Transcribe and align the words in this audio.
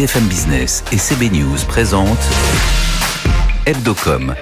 BFM 0.00 0.28
Business 0.28 0.82
et 0.92 0.96
CB 0.96 1.28
News 1.28 1.58
présentent 1.68 2.08
Hebdocom 3.66 4.34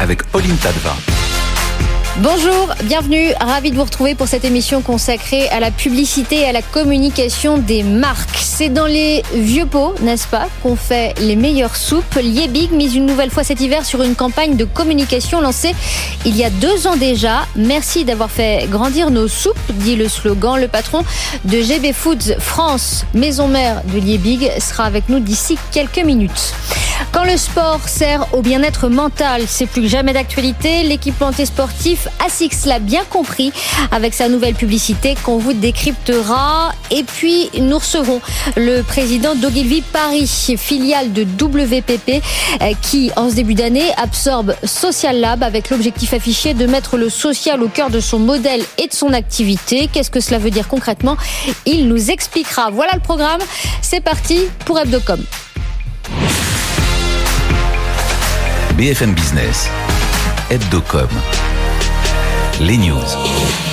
avec 0.00 0.22
Pauline 0.22 0.56
Tadeva. 0.56 0.96
Bonjour, 2.20 2.74
bienvenue, 2.84 3.34
ravi 3.38 3.70
de 3.70 3.76
vous 3.76 3.84
retrouver 3.84 4.14
pour 4.14 4.28
cette 4.28 4.46
émission 4.46 4.80
consacrée 4.80 5.46
à 5.50 5.60
la 5.60 5.70
publicité 5.70 6.36
et 6.36 6.46
à 6.46 6.52
la 6.52 6.62
communication 6.62 7.58
des 7.58 7.82
marques. 7.82 8.38
C'est 8.62 8.68
dans 8.68 8.86
les 8.86 9.24
vieux 9.34 9.66
pots, 9.66 9.92
n'est-ce 10.02 10.28
pas, 10.28 10.46
qu'on 10.62 10.76
fait 10.76 11.18
les 11.18 11.34
meilleures 11.34 11.74
soupes. 11.74 12.14
Liebig 12.14 12.70
mise 12.70 12.94
une 12.94 13.06
nouvelle 13.06 13.32
fois 13.32 13.42
cet 13.42 13.60
hiver 13.60 13.84
sur 13.84 14.04
une 14.04 14.14
campagne 14.14 14.54
de 14.54 14.64
communication 14.64 15.40
lancée 15.40 15.74
il 16.24 16.36
y 16.36 16.44
a 16.44 16.50
deux 16.50 16.86
ans 16.86 16.96
déjà. 16.96 17.46
Merci 17.56 18.04
d'avoir 18.04 18.30
fait 18.30 18.68
grandir 18.70 19.10
nos 19.10 19.26
soupes, 19.26 19.58
dit 19.70 19.96
le 19.96 20.08
slogan. 20.08 20.60
Le 20.60 20.68
patron 20.68 21.04
de 21.44 21.60
GB 21.60 21.92
Foods 21.92 22.38
France, 22.38 23.04
maison 23.12 23.48
mère 23.48 23.82
de 23.92 23.98
Liebig, 23.98 24.52
sera 24.60 24.84
avec 24.84 25.08
nous 25.08 25.18
d'ici 25.18 25.58
quelques 25.72 26.04
minutes. 26.04 26.54
Quand 27.10 27.24
le 27.24 27.36
sport 27.36 27.80
sert 27.88 28.26
au 28.32 28.42
bien-être 28.42 28.88
mental, 28.88 29.42
c'est 29.48 29.66
plus 29.66 29.82
que 29.82 29.88
jamais 29.88 30.12
d'actualité. 30.12 30.84
L'équipementier 30.84 31.46
sportif 31.46 32.06
ASICS 32.24 32.66
l'a 32.66 32.78
bien 32.78 33.02
compris 33.10 33.52
avec 33.90 34.14
sa 34.14 34.28
nouvelle 34.28 34.54
publicité 34.54 35.16
qu'on 35.24 35.38
vous 35.38 35.52
décryptera. 35.52 36.72
Et 36.92 37.02
puis, 37.02 37.50
nous 37.58 37.78
recevrons 37.78 38.20
le 38.56 38.82
président 38.82 39.34
d'Ogilvy 39.34 39.82
Paris, 39.82 40.54
filiale 40.58 41.12
de 41.12 41.22
WPP, 41.22 42.22
euh, 42.60 42.72
qui, 42.80 43.10
en 43.16 43.30
ce 43.30 43.34
début 43.34 43.54
d'année, 43.54 43.90
absorbe 43.96 44.54
Social 44.64 45.20
Lab 45.20 45.42
avec 45.42 45.70
l'objectif 45.70 46.12
affiché 46.12 46.54
de 46.54 46.66
mettre 46.66 46.96
le 46.96 47.08
social 47.08 47.62
au 47.62 47.68
cœur 47.68 47.90
de 47.90 48.00
son 48.00 48.18
modèle 48.18 48.62
et 48.78 48.86
de 48.86 48.92
son 48.92 49.12
activité. 49.12 49.88
Qu'est-ce 49.92 50.10
que 50.10 50.20
cela 50.20 50.38
veut 50.38 50.50
dire 50.50 50.68
concrètement? 50.68 51.16
Il 51.66 51.88
nous 51.88 52.10
expliquera. 52.10 52.70
Voilà 52.70 52.92
le 52.94 53.00
programme. 53.00 53.40
C'est 53.80 54.00
parti 54.00 54.42
pour 54.64 54.78
Hebdocom. 54.78 55.22
BFM 58.76 59.12
Business, 59.12 59.68
Hebdocom, 60.50 61.08
les 62.60 62.78
news. 62.78 63.71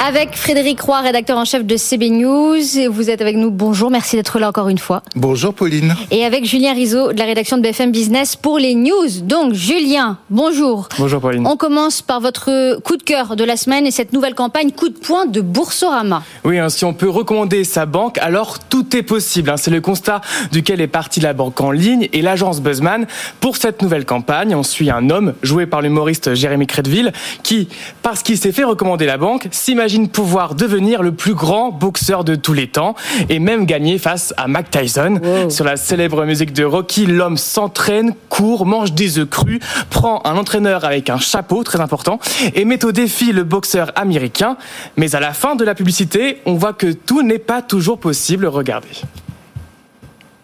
Avec 0.00 0.36
Frédéric 0.36 0.80
Roy, 0.80 1.00
rédacteur 1.00 1.36
en 1.36 1.44
chef 1.44 1.64
de 1.64 1.76
CB 1.76 2.10
News. 2.10 2.62
Vous 2.88 3.10
êtes 3.10 3.20
avec 3.20 3.36
nous. 3.36 3.50
Bonjour, 3.50 3.90
merci 3.90 4.14
d'être 4.14 4.38
là 4.38 4.48
encore 4.48 4.68
une 4.68 4.78
fois. 4.78 5.02
Bonjour 5.16 5.52
Pauline. 5.52 5.96
Et 6.12 6.24
avec 6.24 6.44
Julien 6.44 6.72
Rizzo 6.72 7.12
de 7.12 7.18
la 7.18 7.24
rédaction 7.24 7.56
de 7.56 7.62
BFM 7.62 7.90
Business 7.90 8.36
pour 8.36 8.60
les 8.60 8.76
news. 8.76 9.20
Donc 9.22 9.54
Julien, 9.54 10.18
bonjour. 10.30 10.88
Bonjour 10.98 11.20
Pauline. 11.20 11.44
On 11.48 11.56
commence 11.56 12.00
par 12.00 12.20
votre 12.20 12.78
coup 12.82 12.96
de 12.96 13.02
cœur 13.02 13.34
de 13.34 13.42
la 13.42 13.56
semaine 13.56 13.86
et 13.86 13.90
cette 13.90 14.12
nouvelle 14.12 14.36
campagne 14.36 14.70
coup 14.70 14.88
de 14.88 14.96
poing 14.96 15.26
de 15.26 15.40
Boursorama. 15.40 16.22
Oui, 16.44 16.58
hein, 16.58 16.68
si 16.68 16.84
on 16.84 16.94
peut 16.94 17.10
recommander 17.10 17.64
sa 17.64 17.84
banque, 17.84 18.18
alors 18.18 18.60
tout 18.60 18.96
est 18.96 19.02
possible. 19.02 19.50
Hein. 19.50 19.56
C'est 19.56 19.72
le 19.72 19.80
constat 19.80 20.20
duquel 20.52 20.80
est 20.80 20.86
partie 20.86 21.18
la 21.18 21.32
banque 21.32 21.60
en 21.60 21.72
ligne 21.72 22.08
et 22.12 22.22
l'agence 22.22 22.60
Buzzman. 22.60 23.08
Pour 23.40 23.56
cette 23.56 23.82
nouvelle 23.82 24.04
campagne, 24.04 24.54
on 24.54 24.62
suit 24.62 24.90
un 24.90 25.10
homme 25.10 25.34
joué 25.42 25.66
par 25.66 25.82
l'humoriste 25.82 26.34
Jérémy 26.34 26.68
Crédville 26.68 27.12
qui, 27.42 27.68
parce 28.02 28.22
qu'il 28.22 28.38
s'est 28.38 28.52
fait 28.52 28.64
recommander 28.64 29.04
la 29.04 29.18
banque, 29.18 29.48
s'imagine 29.50 29.87
imagine 29.88 30.08
pouvoir 30.10 30.54
devenir 30.54 31.02
le 31.02 31.12
plus 31.12 31.32
grand 31.32 31.70
boxeur 31.70 32.22
de 32.22 32.34
tous 32.34 32.52
les 32.52 32.66
temps 32.66 32.94
et 33.30 33.38
même 33.38 33.64
gagner 33.64 33.96
face 33.96 34.34
à 34.36 34.46
Mac 34.46 34.70
Tyson. 34.70 35.18
Sur 35.48 35.64
la 35.64 35.78
célèbre 35.78 36.26
musique 36.26 36.52
de 36.52 36.62
Rocky, 36.62 37.06
l'homme 37.06 37.38
s'entraîne, 37.38 38.12
court, 38.28 38.66
mange 38.66 38.92
des 38.92 39.18
œufs 39.18 39.26
crus, 39.26 39.60
prend 39.88 40.20
un 40.26 40.36
entraîneur 40.36 40.84
avec 40.84 41.08
un 41.08 41.16
chapeau 41.16 41.64
très 41.64 41.80
important 41.80 42.18
et 42.54 42.66
met 42.66 42.84
au 42.84 42.92
défi 42.92 43.32
le 43.32 43.44
boxeur 43.44 43.90
américain. 43.94 44.58
Mais 44.98 45.14
à 45.14 45.20
la 45.20 45.32
fin 45.32 45.56
de 45.56 45.64
la 45.64 45.74
publicité, 45.74 46.42
on 46.44 46.52
voit 46.52 46.74
que 46.74 46.92
tout 46.92 47.22
n'est 47.22 47.38
pas 47.38 47.62
toujours 47.62 47.98
possible. 47.98 48.44
Regardez. 48.44 48.88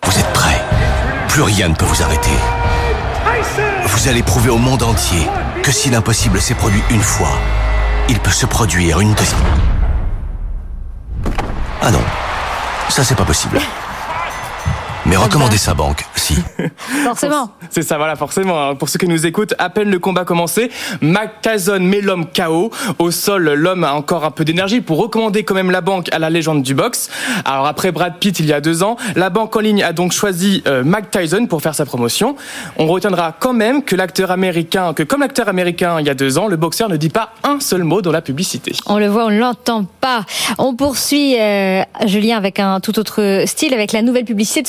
Vous 0.06 0.18
êtes 0.18 0.32
prêts? 0.32 0.62
Plus 1.28 1.42
rien 1.42 1.68
ne 1.68 1.74
peut 1.74 1.84
vous 1.84 2.02
arrêter. 2.02 2.30
Vous 3.84 4.08
allez 4.08 4.22
prouver 4.22 4.48
au 4.48 4.56
monde 4.56 4.82
entier 4.82 5.26
que 5.62 5.70
si 5.70 5.90
l'impossible 5.90 6.40
s'est 6.40 6.54
produit 6.54 6.82
une 6.90 7.02
fois, 7.02 7.38
il 8.08 8.18
peut 8.20 8.30
se 8.30 8.46
produire 8.46 9.00
une 9.00 9.14
deuxième. 9.14 9.40
Ah 11.80 11.90
non, 11.90 12.02
ça 12.88 13.04
c'est 13.04 13.14
pas 13.14 13.24
possible. 13.24 13.58
Mais 15.06 15.16
recommander 15.16 15.58
sa 15.58 15.74
banque, 15.74 16.02
si. 16.16 16.34
Forcément. 17.04 17.50
C'est 17.68 17.82
ça, 17.82 17.98
voilà, 17.98 18.16
forcément. 18.16 18.74
Pour 18.74 18.88
ceux 18.88 18.98
qui 18.98 19.06
nous 19.06 19.26
écoutent, 19.26 19.54
à 19.58 19.68
peine 19.68 19.90
le 19.90 19.98
combat 19.98 20.24
commencé, 20.24 20.70
Mac 21.02 21.42
Tyson 21.42 21.80
met 21.80 22.00
l'homme 22.00 22.26
KO. 22.34 22.70
Au 22.98 23.10
sol, 23.10 23.52
l'homme 23.52 23.84
a 23.84 23.92
encore 23.92 24.24
un 24.24 24.30
peu 24.30 24.46
d'énergie 24.46 24.80
pour 24.80 24.96
recommander 24.98 25.44
quand 25.44 25.54
même 25.54 25.70
la 25.70 25.82
banque 25.82 26.08
à 26.12 26.18
la 26.18 26.30
légende 26.30 26.62
du 26.62 26.74
boxe. 26.74 27.10
Alors 27.44 27.66
après 27.66 27.92
Brad 27.92 28.18
Pitt 28.18 28.40
il 28.40 28.46
y 28.46 28.54
a 28.54 28.62
deux 28.62 28.82
ans, 28.82 28.96
la 29.14 29.28
banque 29.28 29.54
en 29.56 29.60
ligne 29.60 29.82
a 29.82 29.92
donc 29.92 30.12
choisi 30.12 30.62
euh, 30.66 30.84
Mac 30.84 31.10
Tyson 31.10 31.46
pour 31.48 31.60
faire 31.60 31.74
sa 31.74 31.84
promotion. 31.84 32.36
On 32.78 32.86
retiendra 32.86 33.36
quand 33.38 33.52
même 33.52 33.82
que 33.82 33.96
l'acteur 33.96 34.30
américain, 34.30 34.94
que 34.94 35.02
comme 35.02 35.20
l'acteur 35.20 35.48
américain 35.48 36.00
il 36.00 36.06
y 36.06 36.10
a 36.10 36.14
deux 36.14 36.38
ans, 36.38 36.46
le 36.46 36.56
boxeur 36.56 36.88
ne 36.88 36.96
dit 36.96 37.10
pas 37.10 37.34
un 37.42 37.60
seul 37.60 37.84
mot 37.84 38.00
dans 38.00 38.12
la 38.12 38.22
publicité. 38.22 38.72
On 38.86 38.98
le 38.98 39.08
voit, 39.08 39.26
on 39.26 39.30
ne 39.30 39.38
l'entend 39.38 39.84
pas. 40.00 40.24
On 40.56 40.74
poursuit, 40.74 41.38
euh, 41.38 41.82
Julien, 42.06 42.38
avec 42.38 42.58
un 42.58 42.80
tout 42.80 42.98
autre 42.98 43.42
style, 43.46 43.74
avec 43.74 43.92
la 43.92 44.00
nouvelle 44.00 44.24
publicité 44.24 44.62
de 44.62 44.68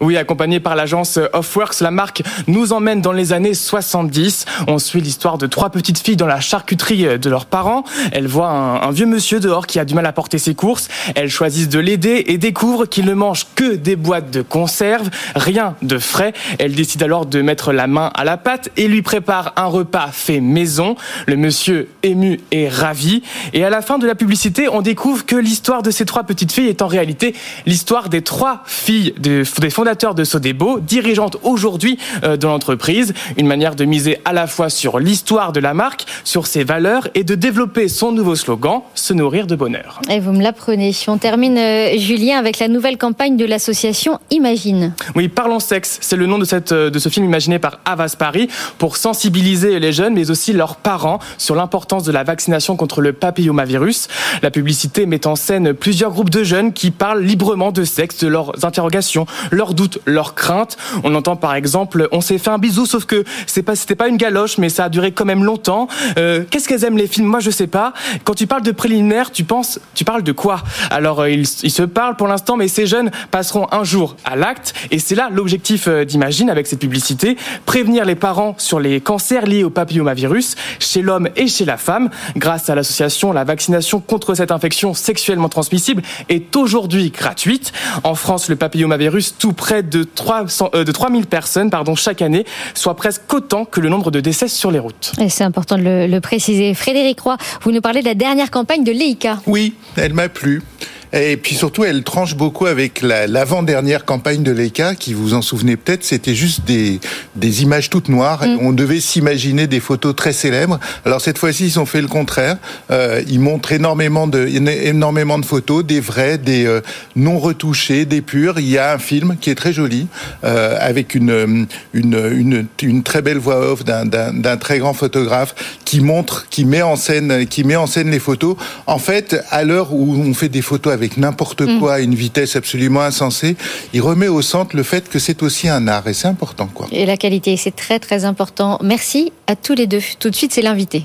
Oui, 0.00 0.16
accompagné 0.16 0.60
par 0.60 0.76
l'agence 0.76 1.18
Offworks, 1.32 1.80
la 1.80 1.90
marque 1.90 2.22
nous 2.46 2.72
emmène 2.72 3.00
dans 3.00 3.12
les 3.12 3.32
années 3.32 3.54
70. 3.54 4.44
On 4.68 4.78
suit 4.78 5.00
l'histoire 5.00 5.38
de 5.38 5.46
trois 5.46 5.70
petites 5.70 5.98
filles 5.98 6.16
dans 6.16 6.26
la 6.26 6.40
charcuterie 6.40 7.18
de 7.18 7.30
leurs 7.30 7.46
parents. 7.46 7.84
Elles 8.12 8.26
voient 8.26 8.50
un, 8.50 8.82
un, 8.82 8.90
vieux 8.90 9.06
monsieur 9.06 9.40
dehors 9.40 9.66
qui 9.66 9.78
a 9.78 9.84
du 9.84 9.94
mal 9.94 10.06
à 10.06 10.12
porter 10.12 10.38
ses 10.38 10.54
courses. 10.54 10.88
Elles 11.14 11.30
choisissent 11.30 11.68
de 11.68 11.78
l'aider 11.78 12.24
et 12.26 12.38
découvrent 12.38 12.86
qu'il 12.86 13.04
ne 13.04 13.14
mange 13.14 13.46
que 13.54 13.74
des 13.74 13.96
boîtes 13.96 14.30
de 14.30 14.42
conserve, 14.42 15.10
rien 15.34 15.76
de 15.82 15.98
frais. 15.98 16.32
Elles 16.58 16.74
décident 16.74 17.04
alors 17.04 17.26
de 17.26 17.42
mettre 17.42 17.72
la 17.72 17.86
main 17.86 18.10
à 18.14 18.24
la 18.24 18.36
pâte 18.36 18.70
et 18.76 18.88
lui 18.88 19.02
préparent 19.02 19.52
un 19.56 19.66
repas 19.66 20.08
fait 20.12 20.40
maison. 20.40 20.96
Le 21.26 21.36
monsieur 21.36 21.88
ému 22.02 22.40
et 22.50 22.68
ravi. 22.68 23.22
Et 23.52 23.64
à 23.64 23.70
la 23.70 23.82
fin 23.82 23.98
de 23.98 24.06
la 24.06 24.14
publicité, 24.14 24.68
on 24.68 24.82
découvre 24.82 25.26
que 25.26 25.36
l'histoire 25.36 25.82
de 25.82 25.90
ces 25.90 26.04
trois 26.04 26.24
petites 26.24 26.52
filles 26.52 26.68
est 26.68 26.82
en 26.82 26.86
réalité 26.86 27.34
l'histoire 27.66 28.08
des 28.08 28.22
trois 28.22 28.62
filles 28.66 29.14
des 29.18 29.44
fondateurs 29.70 30.14
de 30.14 30.24
Sodebo, 30.24 30.80
dirigeante 30.80 31.36
aujourd'hui 31.42 31.98
euh, 32.24 32.36
de 32.36 32.46
l'entreprise. 32.46 33.14
Une 33.36 33.46
manière 33.46 33.74
de 33.74 33.84
miser 33.84 34.18
à 34.24 34.32
la 34.32 34.46
fois 34.46 34.68
sur 34.68 34.98
l'histoire 34.98 35.52
de 35.52 35.60
la 35.60 35.74
marque, 35.74 36.04
sur 36.24 36.46
ses 36.46 36.64
valeurs 36.64 37.08
et 37.14 37.24
de 37.24 37.34
développer 37.34 37.88
son 37.88 38.12
nouveau 38.12 38.34
slogan, 38.34 38.82
se 38.94 39.12
nourrir 39.12 39.46
de 39.46 39.56
bonheur. 39.56 40.00
Et 40.10 40.20
vous 40.20 40.32
me 40.32 40.42
l'apprenez. 40.42 40.92
On 41.08 41.18
termine, 41.18 41.58
euh, 41.58 41.96
Julien, 41.98 42.38
avec 42.38 42.58
la 42.58 42.68
nouvelle 42.68 42.98
campagne 42.98 43.36
de 43.36 43.44
l'association 43.44 44.18
Imagine. 44.30 44.92
Oui, 45.14 45.28
Parlons 45.28 45.60
Sexe, 45.60 45.98
c'est 46.00 46.16
le 46.16 46.26
nom 46.26 46.38
de, 46.38 46.44
cette, 46.44 46.72
euh, 46.72 46.90
de 46.90 46.98
ce 46.98 47.08
film 47.08 47.26
imaginé 47.26 47.58
par 47.58 47.80
Avas 47.84 48.14
Paris 48.18 48.48
pour 48.78 48.96
sensibiliser 48.96 49.78
les 49.78 49.92
jeunes, 49.92 50.14
mais 50.14 50.30
aussi 50.30 50.52
leurs 50.52 50.76
parents 50.76 51.18
sur 51.38 51.54
l'importance 51.54 52.04
de 52.04 52.12
la 52.12 52.24
vaccination 52.24 52.76
contre 52.76 53.00
le 53.00 53.12
papillomavirus. 53.12 54.08
La 54.42 54.50
publicité 54.50 55.06
met 55.06 55.26
en 55.26 55.36
scène 55.36 55.72
plusieurs 55.74 56.10
groupes 56.10 56.30
de 56.30 56.44
jeunes 56.44 56.72
qui 56.72 56.90
parlent 56.90 57.22
librement 57.22 57.72
de 57.72 57.84
sexe, 57.84 58.18
de 58.18 58.28
leurs 58.28 58.64
interrogations, 58.64 59.05
leurs 59.50 59.74
doutes, 59.74 59.98
leurs 60.06 60.34
craintes. 60.34 60.76
On 61.04 61.14
entend 61.14 61.36
par 61.36 61.54
exemple, 61.54 62.08
on 62.12 62.20
s'est 62.20 62.38
fait 62.38 62.50
un 62.50 62.58
bisou, 62.58 62.86
sauf 62.86 63.04
que 63.04 63.24
c'est 63.46 63.62
pas, 63.62 63.76
c'était 63.76 63.94
pas 63.94 64.08
une 64.08 64.16
galoche, 64.16 64.58
mais 64.58 64.68
ça 64.68 64.84
a 64.84 64.88
duré 64.88 65.12
quand 65.12 65.24
même 65.24 65.44
longtemps. 65.44 65.88
Euh, 66.18 66.44
qu'est-ce 66.50 66.68
qu'elles 66.68 66.84
aiment 66.84 66.98
les 66.98 67.06
films? 67.06 67.26
Moi, 67.26 67.40
je 67.40 67.50
sais 67.50 67.66
pas. 67.66 67.92
Quand 68.24 68.34
tu 68.34 68.46
parles 68.46 68.62
de 68.62 68.72
préliminaire, 68.72 69.32
tu 69.32 69.44
penses, 69.44 69.80
tu 69.94 70.04
parles 70.04 70.22
de 70.22 70.32
quoi? 70.32 70.62
Alors, 70.90 71.20
euh, 71.20 71.30
ils, 71.30 71.46
se 71.46 71.82
parlent 71.82 72.16
pour 72.16 72.28
l'instant, 72.28 72.56
mais 72.56 72.68
ces 72.68 72.86
jeunes 72.86 73.10
passeront 73.30 73.66
un 73.72 73.84
jour 73.84 74.16
à 74.24 74.36
l'acte, 74.36 74.74
et 74.90 74.98
c'est 74.98 75.14
là 75.14 75.28
l'objectif 75.30 75.88
euh, 75.88 76.04
d'Imagine 76.04 76.50
avec 76.50 76.66
cette 76.66 76.80
publicité 76.80 77.36
prévenir 77.64 78.04
les 78.04 78.14
parents 78.14 78.54
sur 78.58 78.80
les 78.80 79.00
cancers 79.00 79.46
liés 79.46 79.64
au 79.64 79.70
papillomavirus 79.70 80.54
chez 80.78 81.02
l'homme 81.02 81.28
et 81.36 81.48
chez 81.48 81.64
la 81.64 81.76
femme. 81.76 82.10
Grâce 82.36 82.68
à 82.70 82.74
l'association, 82.74 83.32
la 83.32 83.44
vaccination 83.44 84.00
contre 84.00 84.34
cette 84.34 84.50
infection 84.50 84.94
sexuellement 84.94 85.48
transmissible 85.48 86.02
est 86.28 86.54
aujourd'hui 86.56 87.10
gratuite. 87.10 87.72
En 88.04 88.14
France, 88.14 88.48
le 88.48 88.56
papillomavirus 88.56 88.95
tout 89.38 89.52
près 89.52 89.82
de, 89.82 90.02
300, 90.04 90.70
euh, 90.74 90.84
de 90.84 90.92
3000 90.92 91.26
personnes 91.26 91.70
pardon, 91.70 91.94
chaque 91.94 92.22
année, 92.22 92.44
soit 92.74 92.96
presque 92.96 93.32
autant 93.32 93.64
que 93.64 93.80
le 93.80 93.88
nombre 93.88 94.10
de 94.10 94.20
décès 94.20 94.48
sur 94.48 94.70
les 94.70 94.78
routes. 94.78 95.12
Et 95.20 95.28
c'est 95.28 95.44
important 95.44 95.76
de 95.76 95.82
le, 95.82 96.06
le, 96.06 96.20
préciser. 96.20 96.74
Frédéric 96.74 97.20
Roy, 97.20 97.36
vous 97.62 97.72
nous 97.72 97.80
parlez 97.80 98.00
de 98.00 98.06
la 98.06 98.14
dernière 98.14 98.50
campagne 98.50 98.84
de 98.84 98.92
Leica. 98.92 99.38
Oui, 99.46 99.74
elle 99.96 100.14
m'a 100.14 100.28
plu. 100.28 100.62
Et 101.12 101.36
puis 101.36 101.54
surtout, 101.54 101.84
elle 101.84 102.02
tranche 102.02 102.34
beaucoup 102.34 102.66
avec 102.66 103.02
l'avant-dernière 103.02 104.04
campagne 104.04 104.42
de 104.42 104.52
Leica, 104.52 104.94
qui 104.94 105.14
vous 105.14 105.34
en 105.34 105.42
souvenez 105.42 105.76
peut-être, 105.76 106.04
c'était 106.04 106.34
juste 106.34 106.64
des, 106.66 107.00
des 107.36 107.62
images 107.62 107.90
toutes 107.90 108.08
noires. 108.08 108.46
Mm. 108.46 108.58
On 108.60 108.72
devait 108.72 109.00
s'imaginer 109.00 109.66
des 109.66 109.80
photos 109.80 110.14
très 110.16 110.32
célèbres. 110.32 110.78
Alors 111.04 111.20
cette 111.20 111.38
fois-ci, 111.38 111.66
ils 111.66 111.80
ont 111.80 111.86
fait 111.86 112.00
le 112.00 112.08
contraire. 112.08 112.58
Euh, 112.90 113.22
ils 113.28 113.40
montrent 113.40 113.72
énormément 113.72 114.26
de, 114.26 114.46
énormément 114.46 115.38
de 115.38 115.44
photos, 115.44 115.84
des 115.84 116.00
vraies, 116.00 116.38
des 116.38 116.66
euh, 116.66 116.80
non 117.14 117.38
retouchées, 117.38 118.04
des 118.04 118.20
pures. 118.20 118.58
Il 118.58 118.68
y 118.68 118.78
a 118.78 118.92
un 118.92 118.98
film 118.98 119.36
qui 119.40 119.50
est 119.50 119.54
très 119.54 119.72
joli, 119.72 120.06
euh, 120.44 120.76
avec 120.80 121.14
une, 121.14 121.66
une, 121.92 122.30
une, 122.32 122.66
une, 122.82 123.02
très 123.02 123.22
belle 123.22 123.38
voix 123.38 123.72
off 123.72 123.84
d'un 123.84 124.56
très 124.56 124.78
grand 124.78 124.94
photographe 124.94 125.54
qui 125.84 126.00
montre, 126.00 126.46
qui 126.50 126.64
met 126.64 126.82
en 126.82 126.96
scène, 126.96 127.46
qui 127.46 127.64
met 127.64 127.76
en 127.76 127.86
scène 127.86 128.10
les 128.10 128.18
photos. 128.18 128.56
En 128.86 128.98
fait, 128.98 129.36
à 129.50 129.64
l'heure 129.64 129.92
où 129.92 130.16
on 130.16 130.34
fait 130.34 130.48
des 130.48 130.62
photos 130.62 130.92
avec 130.96 131.16
n'importe 131.16 131.60
Mm. 131.62 131.78
quoi 131.78 131.94
à 131.94 131.98
une 132.00 132.14
vitesse 132.14 132.56
absolument 132.56 133.02
insensée. 133.02 133.56
Il 133.92 134.00
remet 134.02 134.28
au 134.28 134.42
centre 134.42 134.74
le 134.74 134.82
fait 134.82 135.08
que 135.08 135.18
c'est 135.18 135.42
aussi 135.42 135.68
un 135.68 135.86
art 135.86 136.06
et 136.08 136.14
c'est 136.14 136.28
important 136.28 136.66
quoi. 136.66 136.86
Et 136.90 137.06
la 137.06 137.16
qualité, 137.16 137.56
c'est 137.56 137.76
très 137.76 137.98
très 138.00 138.24
important. 138.24 138.78
Merci 138.82 139.32
à 139.46 139.54
tous 139.56 139.74
les 139.74 139.86
deux. 139.86 140.02
Tout 140.18 140.30
de 140.30 140.36
suite, 140.36 140.52
c'est 140.52 140.62
l'invité. 140.62 141.04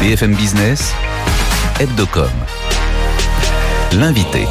BFM 0.00 0.34
Business, 0.34 0.92
Hebdocom. 1.80 2.28
L'invité. 3.92 4.44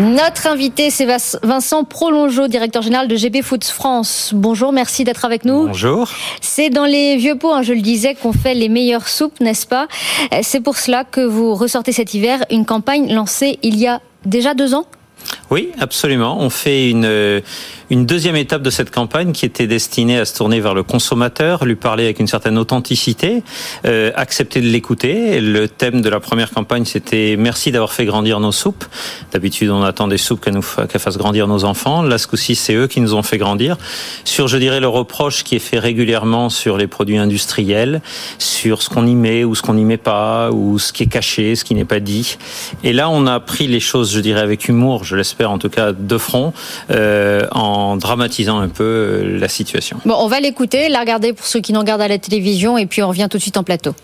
Notre 0.00 0.46
invité, 0.46 0.88
c'est 0.88 1.06
Vincent 1.42 1.84
Prolongeau, 1.84 2.48
directeur 2.48 2.80
général 2.80 3.06
de 3.06 3.16
GB 3.16 3.42
Foods 3.42 3.64
France. 3.64 4.30
Bonjour, 4.34 4.72
merci 4.72 5.04
d'être 5.04 5.26
avec 5.26 5.44
nous. 5.44 5.66
Bonjour. 5.66 6.08
C'est 6.40 6.70
dans 6.70 6.86
les 6.86 7.18
vieux 7.18 7.36
pots, 7.36 7.52
hein, 7.52 7.60
je 7.60 7.74
le 7.74 7.82
disais, 7.82 8.14
qu'on 8.14 8.32
fait 8.32 8.54
les 8.54 8.70
meilleures 8.70 9.08
soupes, 9.08 9.38
n'est-ce 9.40 9.66
pas? 9.66 9.88
Euh, 10.32 10.38
C'est 10.42 10.60
pour 10.60 10.78
cela 10.78 11.04
que 11.04 11.20
vous 11.20 11.54
ressortez 11.54 11.92
cet 11.92 12.14
hiver 12.14 12.42
une 12.50 12.64
campagne 12.64 13.12
lancée 13.12 13.58
il 13.62 13.76
y 13.76 13.86
a 13.86 14.00
déjà 14.24 14.54
deux 14.54 14.74
ans? 14.74 14.86
Oui, 15.50 15.70
absolument. 15.80 16.38
On 16.40 16.48
fait 16.48 16.90
une, 16.90 17.04
euh, 17.04 17.40
une 17.90 18.06
deuxième 18.06 18.36
étape 18.36 18.62
de 18.62 18.70
cette 18.70 18.92
campagne 18.92 19.32
qui 19.32 19.44
était 19.44 19.66
destinée 19.66 20.16
à 20.16 20.24
se 20.24 20.36
tourner 20.36 20.60
vers 20.60 20.74
le 20.74 20.84
consommateur, 20.84 21.64
lui 21.64 21.74
parler 21.74 22.04
avec 22.04 22.20
une 22.20 22.28
certaine 22.28 22.56
authenticité, 22.56 23.42
euh, 23.84 24.12
accepter 24.14 24.60
de 24.60 24.68
l'écouter. 24.68 25.40
Le 25.40 25.66
thème 25.66 26.00
de 26.00 26.08
la 26.08 26.20
première 26.20 26.52
campagne, 26.52 26.84
c'était 26.84 27.34
merci 27.36 27.72
d'avoir 27.72 27.92
fait 27.92 28.04
grandir 28.04 28.38
nos 28.38 28.52
soupes. 28.52 28.84
D'habitude, 29.32 29.70
on 29.70 29.82
attend 29.82 30.06
des 30.06 30.18
soupes 30.18 30.40
qu'elles 30.40 30.60
qu'elles 30.88 31.00
fassent 31.00 31.18
grandir 31.18 31.48
nos 31.48 31.64
enfants. 31.64 32.02
Là, 32.02 32.18
ce 32.18 32.28
coup-ci, 32.28 32.54
c'est 32.54 32.74
eux 32.74 32.86
qui 32.86 33.00
nous 33.00 33.14
ont 33.14 33.22
fait 33.22 33.38
grandir. 33.38 33.76
Sur, 34.24 34.46
je 34.46 34.56
dirais, 34.56 34.78
le 34.78 34.88
reproche 34.88 35.42
qui 35.42 35.56
est 35.56 35.60
fait 35.60 35.80
régulièrement 35.80 36.48
sur 36.48 36.76
les 36.76 36.86
produits 36.86 37.18
industriels, 37.18 38.02
sur 38.38 38.82
ce 38.82 38.88
qu'on 38.88 39.06
y 39.06 39.16
met 39.16 39.42
ou 39.42 39.56
ce 39.56 39.62
qu'on 39.62 39.74
n'y 39.74 39.84
met 39.84 39.96
pas, 39.96 40.52
ou 40.52 40.78
ce 40.78 40.92
qui 40.92 41.02
est 41.02 41.10
caché, 41.10 41.56
ce 41.56 41.64
qui 41.64 41.74
n'est 41.74 41.84
pas 41.84 41.98
dit. 41.98 42.38
Et 42.84 42.92
là, 42.92 43.10
on 43.10 43.26
a 43.26 43.40
pris 43.40 43.66
les 43.66 43.80
choses, 43.80 44.12
je 44.12 44.20
dirais, 44.20 44.40
avec 44.40 44.68
humour, 44.68 45.02
l'espère 45.20 45.50
en 45.50 45.58
tout 45.58 45.68
cas, 45.68 45.92
de 45.92 46.18
front, 46.18 46.52
euh, 46.90 47.46
en 47.52 47.96
dramatisant 47.96 48.58
un 48.58 48.68
peu 48.68 48.84
euh, 48.84 49.38
la 49.38 49.48
situation. 49.48 49.98
Bon, 50.04 50.14
on 50.18 50.26
va 50.28 50.40
l'écouter, 50.40 50.88
la 50.88 51.00
regarder 51.00 51.32
pour 51.32 51.46
ceux 51.46 51.60
qui 51.60 51.72
nous 51.72 51.80
regardent 51.80 52.02
à 52.02 52.08
la 52.08 52.18
télévision, 52.18 52.76
et 52.78 52.86
puis 52.86 53.02
on 53.02 53.08
revient 53.08 53.28
tout 53.30 53.36
de 53.36 53.42
suite 53.42 53.56
en 53.56 53.62
plateau. 53.62 53.94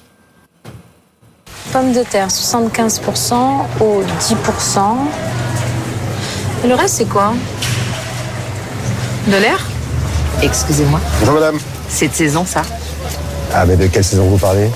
Pommes 1.73 1.93
de 1.93 2.03
terre, 2.03 2.29
75% 2.29 3.35
au 3.81 4.03
10%. 4.21 4.97
Et 6.65 6.69
le 6.69 6.75
reste, 6.75 6.95
c'est 6.97 7.09
quoi? 7.09 7.33
De 9.27 9.37
l'air? 9.37 9.59
Excusez-moi, 10.43 11.01
Bonjour 11.21 11.35
madame. 11.35 11.59
c'est 11.89 12.09
de 12.09 12.13
saison 12.15 12.45
ça 12.45 12.63
Ah 13.55 13.65
mais 13.67 13.77
de 13.77 13.87
quelle 13.87 14.05
saison 14.05 14.27
vous 14.29 14.37
parlez? 14.39 14.71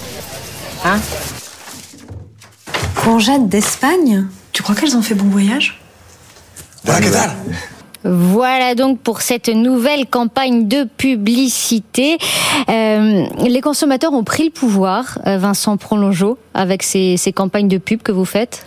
Hein? 0.85 0.99
Courgettes 2.97 3.49
d'Espagne? 3.49 4.27
Tu 4.53 4.63
crois 4.63 4.75
qu'elles 4.75 4.97
ont 4.97 5.03
fait 5.03 5.15
bon 5.15 5.27
voyage? 5.29 5.80
Voilà, 6.85 7.01
que 7.01 7.13
dalle 7.13 7.31
Voilà 8.05 8.75
donc 8.75 9.01
pour 9.01 9.21
cette 9.21 9.49
nouvelle 9.49 10.07
campagne 10.07 10.67
de 10.67 10.85
publicité. 10.85 12.17
Euh, 12.69 13.27
les 13.47 13.61
consommateurs 13.61 14.13
ont 14.13 14.25
pris 14.25 14.45
le 14.45 14.51
pouvoir, 14.51 15.19
euh, 15.27 15.39
Vincent 15.39 15.77
Prolongeau, 15.77 16.39
avec 16.55 16.83
ces, 16.83 17.17
ces 17.17 17.33
campagnes 17.33 17.69
de 17.69 17.79
pub 17.79 18.03
que 18.03 18.13
vous 18.13 18.25
faites 18.25 18.65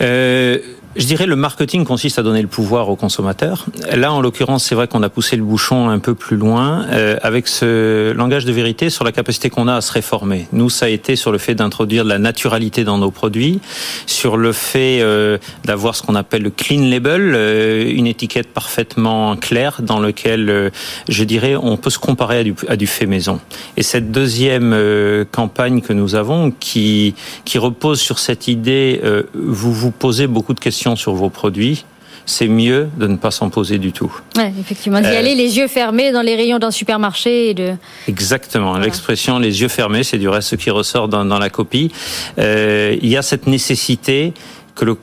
Euh, 0.00 0.58
je 0.98 1.06
dirais 1.06 1.26
le 1.26 1.36
marketing 1.36 1.84
consiste 1.84 2.18
à 2.18 2.22
donner 2.22 2.42
le 2.42 2.48
pouvoir 2.48 2.88
aux 2.88 2.96
consommateurs. 2.96 3.66
Là, 3.94 4.12
en 4.12 4.20
l'occurrence, 4.20 4.64
c'est 4.64 4.74
vrai 4.74 4.88
qu'on 4.88 5.02
a 5.04 5.08
poussé 5.08 5.36
le 5.36 5.44
bouchon 5.44 5.88
un 5.88 6.00
peu 6.00 6.14
plus 6.14 6.36
loin 6.36 6.86
euh, 6.90 7.16
avec 7.22 7.46
ce 7.46 8.12
langage 8.12 8.44
de 8.44 8.52
vérité 8.52 8.90
sur 8.90 9.04
la 9.04 9.12
capacité 9.12 9.48
qu'on 9.48 9.68
a 9.68 9.76
à 9.76 9.80
se 9.80 9.92
réformer. 9.92 10.48
Nous, 10.52 10.70
ça 10.70 10.86
a 10.86 10.88
été 10.88 11.14
sur 11.14 11.30
le 11.30 11.38
fait 11.38 11.54
d'introduire 11.54 12.02
de 12.02 12.08
la 12.08 12.18
naturalité 12.18 12.82
dans 12.82 12.98
nos 12.98 13.12
produits, 13.12 13.60
sur 14.06 14.36
le 14.36 14.52
fait 14.52 14.98
euh, 15.00 15.38
d'avoir 15.64 15.94
ce 15.94 16.02
qu'on 16.02 16.16
appelle 16.16 16.42
le 16.42 16.50
clean 16.50 16.88
label, 16.88 17.32
euh, 17.34 17.88
une 17.88 18.08
étiquette 18.08 18.48
parfaitement 18.48 19.36
claire 19.36 19.80
dans 19.82 20.00
lequel, 20.00 20.50
euh, 20.50 20.70
je 21.08 21.22
dirais, 21.22 21.54
on 21.54 21.76
peut 21.76 21.90
se 21.90 22.00
comparer 22.00 22.38
à 22.38 22.42
du, 22.42 22.54
à 22.66 22.74
du 22.74 22.88
fait 22.88 23.06
maison. 23.06 23.38
Et 23.76 23.84
cette 23.84 24.10
deuxième 24.10 24.72
euh, 24.72 25.24
campagne 25.30 25.80
que 25.80 25.92
nous 25.92 26.16
avons, 26.16 26.50
qui 26.50 27.14
qui 27.44 27.58
repose 27.58 28.00
sur 28.00 28.18
cette 28.18 28.48
idée, 28.48 29.00
euh, 29.04 29.22
vous 29.34 29.72
vous 29.72 29.92
posez 29.92 30.26
beaucoup 30.26 30.54
de 30.54 30.60
questions 30.60 30.87
sur 30.96 31.14
vos 31.14 31.30
produits, 31.30 31.84
c'est 32.26 32.48
mieux 32.48 32.88
de 32.98 33.06
ne 33.06 33.16
pas 33.16 33.30
s'en 33.30 33.48
poser 33.48 33.78
du 33.78 33.92
tout. 33.92 34.12
Ouais, 34.36 34.52
effectivement, 34.60 35.00
d'y 35.00 35.06
Euh, 35.06 35.18
aller 35.18 35.34
les 35.34 35.56
yeux 35.56 35.68
fermés 35.68 36.12
dans 36.12 36.20
les 36.20 36.36
rayons 36.36 36.58
d'un 36.58 36.70
supermarché 36.70 37.50
et 37.50 37.54
de... 37.54 37.74
Exactement. 38.06 38.76
L'expression 38.76 39.38
les 39.38 39.62
yeux 39.62 39.68
fermés, 39.68 40.04
c'est 40.04 40.18
du 40.18 40.28
reste 40.28 40.48
ce 40.48 40.56
qui 40.56 40.70
ressort 40.70 41.08
dans, 41.08 41.24
dans 41.24 41.38
la 41.38 41.48
copie. 41.48 41.90
Euh, 42.38 42.96
il 43.00 43.08
y 43.08 43.16
a 43.16 43.22
cette 43.22 43.46
nécessité 43.46 44.34
que 44.74 44.84
le 44.84 44.96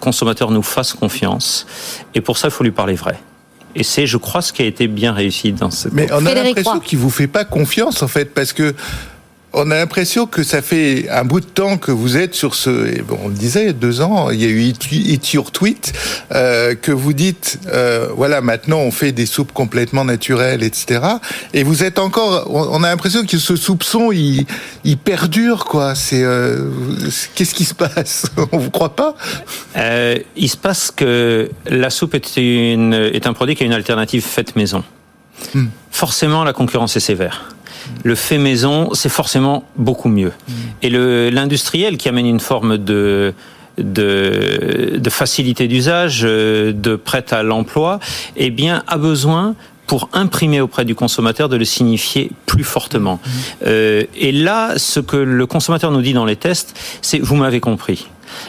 consommateur 0.00 0.50
nous 0.50 0.62
fasse 0.62 0.92
confiance. 0.92 1.66
Et 2.14 2.20
pour 2.20 2.38
ça, 2.38 2.48
il 2.48 2.50
faut 2.50 2.64
lui 2.64 2.72
parler 2.72 2.94
vrai. 2.94 3.18
Et 3.76 3.82
c'est, 3.82 4.06
je 4.06 4.16
crois, 4.16 4.42
ce 4.42 4.52
qui 4.52 4.62
a 4.62 4.66
été 4.66 4.86
bien 4.86 5.12
réussi 5.12 5.52
dans 5.52 5.70
cette 5.70 5.92
Mais 5.92 6.08
on 6.12 6.24
a 6.26 6.34
l'impression 6.34 6.78
qu'il 6.80 6.98
vous 6.98 7.10
fait 7.10 7.26
pas 7.26 7.44
confiance 7.44 8.02
en 8.02 8.08
fait 8.08 8.32
parce 8.32 8.52
que 8.52 8.74
on 9.54 9.70
a 9.70 9.76
l'impression 9.76 10.26
que 10.26 10.42
ça 10.42 10.62
fait 10.62 11.08
un 11.10 11.24
bout 11.24 11.40
de 11.40 11.46
temps 11.46 11.78
que 11.78 11.92
vous 11.92 12.16
êtes 12.16 12.34
sur 12.34 12.54
ce. 12.54 12.94
et 12.94 13.02
bon, 13.02 13.18
on 13.24 13.28
le 13.28 13.34
disait, 13.34 13.72
deux 13.72 14.00
ans. 14.00 14.30
Il 14.30 14.40
y 14.40 14.44
a 14.44 14.48
eu 14.48 14.60
It, 14.62 15.32
Your 15.32 15.50
Tweet 15.50 15.92
euh, 16.32 16.74
que 16.74 16.92
vous 16.92 17.12
dites. 17.12 17.58
euh, 17.72 18.08
voilà, 18.16 18.40
maintenant 18.40 18.78
on 18.78 18.90
fait 18.90 19.12
des 19.12 19.26
soupes 19.26 19.52
complètement 19.52 20.04
naturelles, 20.04 20.62
etc. 20.62 21.00
Et 21.52 21.62
vous 21.62 21.84
êtes 21.84 21.98
encore. 21.98 22.48
On 22.50 22.64
on 22.74 22.82
a 22.82 22.88
l'impression 22.88 23.24
que 23.24 23.38
ce 23.38 23.56
soupçon, 23.56 24.10
il, 24.10 24.46
il 24.84 24.98
perdure 24.98 25.64
quoi. 25.64 25.94
C'est 25.94 26.22
euh, 26.22 26.70
qu'est-ce 27.34 27.54
qui 27.54 27.64
se 27.64 27.74
passe? 27.74 28.26
On 28.52 28.58
vous 28.58 28.70
croit 28.70 28.96
pas? 28.96 29.14
Euh, 29.76 30.18
il 30.36 30.48
se 30.48 30.56
passe 30.56 30.90
que 30.90 31.50
la 31.66 31.90
soupe 31.90 32.14
est, 32.14 32.36
une, 32.36 32.94
est 32.94 33.26
un 33.26 33.32
produit 33.32 33.54
qui 33.54 33.62
a 33.62 33.66
une 33.66 33.72
alternative 33.72 34.24
faite 34.24 34.56
maison. 34.56 34.82
Hmm. 35.54 35.66
Forcément, 35.90 36.42
la 36.42 36.52
concurrence 36.52 36.96
est 36.96 37.00
sévère. 37.00 37.53
Le 38.02 38.14
fait 38.14 38.38
maison, 38.38 38.90
c'est 38.94 39.08
forcément 39.08 39.64
beaucoup 39.76 40.08
mieux. 40.08 40.32
Et 40.82 40.90
le- 40.90 41.30
l'industriel 41.30 41.96
qui 41.96 42.08
amène 42.08 42.26
une 42.26 42.40
forme 42.40 42.78
de 42.78 43.34
de, 43.76 44.98
de 44.98 45.10
facilité 45.10 45.66
d'usage, 45.66 46.20
euh, 46.24 46.72
de 46.72 46.94
prêt 46.96 47.24
à 47.32 47.42
l'emploi, 47.42 47.98
eh 48.36 48.50
bien, 48.50 48.84
a 48.86 48.96
besoin 48.98 49.56
pour 49.88 50.08
imprimer 50.12 50.60
auprès 50.60 50.84
du 50.84 50.94
consommateur 50.94 51.48
de 51.48 51.56
le 51.56 51.64
signifier 51.64 52.30
plus 52.46 52.64
fortement. 52.64 53.20
Euh, 53.66 54.04
et 54.16 54.32
là, 54.32 54.74
ce 54.78 55.00
que 55.00 55.16
le 55.16 55.46
consommateur 55.46 55.90
nous 55.90 56.02
dit 56.02 56.12
dans 56.14 56.24
les 56.24 56.36
tests, 56.36 56.78
c'est 57.02 57.18
vous 57.18 57.36
m'avez 57.36 57.60
compris. 57.60 58.06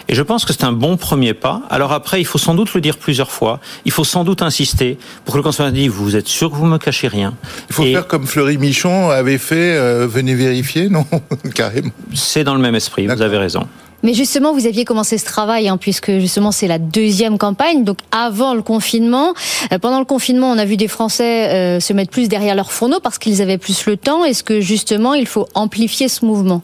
Et 0.07 0.15
je 0.15 0.21
pense 0.21 0.45
que 0.45 0.53
c'est 0.53 0.63
un 0.63 0.71
bon 0.71 0.97
premier 0.97 1.33
pas. 1.33 1.61
Alors 1.69 1.91
après, 1.91 2.21
il 2.21 2.25
faut 2.25 2.37
sans 2.37 2.53
doute 2.55 2.73
le 2.73 2.81
dire 2.81 2.97
plusieurs 2.97 3.31
fois. 3.31 3.59
Il 3.85 3.91
faut 3.91 4.03
sans 4.03 4.23
doute 4.23 4.41
insister 4.41 4.97
pour 5.23 5.33
que 5.33 5.39
le 5.39 5.43
consommateur 5.43 5.73
dise 5.75 5.89
vous 5.89 6.15
êtes 6.15 6.27
sûr 6.27 6.49
que 6.51 6.55
vous 6.55 6.65
me 6.65 6.77
cachez 6.77 7.07
rien. 7.07 7.33
Il 7.69 7.73
faut 7.75 7.83
Et 7.83 7.93
faire 7.93 8.07
comme 8.07 8.25
Fleury 8.27 8.57
Michon 8.57 9.09
avait 9.09 9.37
fait. 9.37 9.75
euh, 9.75 10.07
venez 10.07 10.35
vérifier, 10.35 10.89
non? 10.89 11.05
Carrément. 11.55 11.91
c'est 12.13 12.43
dans 12.43 12.55
le 12.55 12.61
même 12.61 12.75
esprit. 12.75 13.07
Vous 13.07 13.21
avez 13.21 13.37
raison. 13.37 13.67
Mais 14.03 14.13
justement, 14.13 14.53
vous 14.53 14.67
aviez 14.67 14.85
commencé 14.85 15.17
ce 15.17 15.25
travail, 15.25 15.67
hein, 15.67 15.77
puisque 15.77 16.11
justement 16.19 16.51
c'est 16.51 16.67
la 16.67 16.77
deuxième 16.77 17.39
campagne, 17.39 17.83
donc 17.83 17.97
avant 18.11 18.53
le 18.53 18.61
confinement. 18.61 19.33
Euh, 19.71 19.79
pendant 19.79 19.97
le 19.97 20.05
confinement, 20.05 20.51
on 20.51 20.57
a 20.59 20.65
vu 20.65 20.77
des 20.77 20.87
Français 20.87 21.49
euh, 21.49 21.79
se 21.79 21.91
mettre 21.93 22.11
plus 22.11 22.27
derrière 22.27 22.53
leurs 22.53 22.71
fourneaux 22.71 22.99
parce 23.01 23.17
qu'ils 23.17 23.41
avaient 23.41 23.57
plus 23.57 23.85
le 23.87 23.97
temps. 23.97 24.23
Est-ce 24.23 24.43
que 24.43 24.61
justement 24.61 25.15
il 25.15 25.25
faut 25.27 25.47
amplifier 25.55 26.07
ce 26.07 26.23
mouvement? 26.23 26.61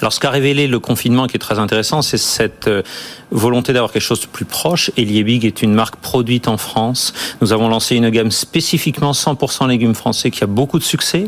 Alors, 0.00 0.12
ce 0.12 0.20
qu'a 0.20 0.30
révélé 0.30 0.66
le 0.66 0.78
confinement, 0.78 1.26
qui 1.26 1.36
est 1.36 1.38
très 1.38 1.58
intéressant, 1.58 2.02
c'est 2.02 2.18
cette 2.18 2.68
euh, 2.68 2.82
volonté 3.30 3.72
d'avoir 3.72 3.92
quelque 3.92 4.02
chose 4.02 4.20
de 4.20 4.26
plus 4.26 4.44
proche. 4.44 4.90
Et 4.96 5.04
Liebig 5.04 5.44
est 5.44 5.62
une 5.62 5.74
marque 5.74 5.96
produite 5.96 6.48
en 6.48 6.56
France. 6.56 7.14
Nous 7.40 7.52
avons 7.52 7.68
lancé 7.68 7.96
une 7.96 8.10
gamme 8.10 8.30
spécifiquement 8.30 9.12
100% 9.12 9.68
légumes 9.68 9.94
français 9.94 10.30
qui 10.30 10.44
a 10.44 10.46
beaucoup 10.46 10.78
de 10.78 10.84
succès. 10.84 11.26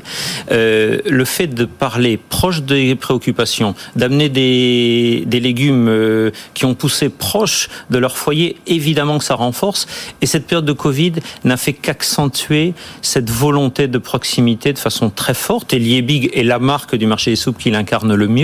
Euh, 0.50 0.98
le 1.06 1.24
fait 1.24 1.46
de 1.46 1.64
parler 1.64 2.16
proche 2.16 2.62
des 2.62 2.94
préoccupations, 2.94 3.74
d'amener 3.94 4.28
des, 4.28 5.26
légumes 5.40 5.88
euh, 5.88 6.30
qui 6.54 6.64
ont 6.64 6.74
poussé 6.74 7.08
proche 7.08 7.68
de 7.90 7.98
leur 7.98 8.16
foyer, 8.16 8.56
évidemment 8.66 9.18
que 9.18 9.24
ça 9.24 9.34
renforce. 9.34 9.86
Et 10.20 10.26
cette 10.26 10.46
période 10.46 10.64
de 10.64 10.72
Covid 10.72 11.12
n'a 11.44 11.56
fait 11.56 11.72
qu'accentuer 11.72 12.74
cette 13.02 13.30
volonté 13.30 13.88
de 13.88 13.98
proximité 13.98 14.72
de 14.72 14.78
façon 14.78 15.10
très 15.10 15.34
forte. 15.34 15.72
Et 15.72 15.78
Liebig 15.78 16.30
est 16.34 16.42
la 16.42 16.58
marque 16.58 16.94
du 16.94 17.06
marché 17.06 17.30
des 17.30 17.36
soupes 17.36 17.58
qui 17.58 17.70
l'incarne 17.70 18.14
le 18.14 18.28
mieux. 18.28 18.35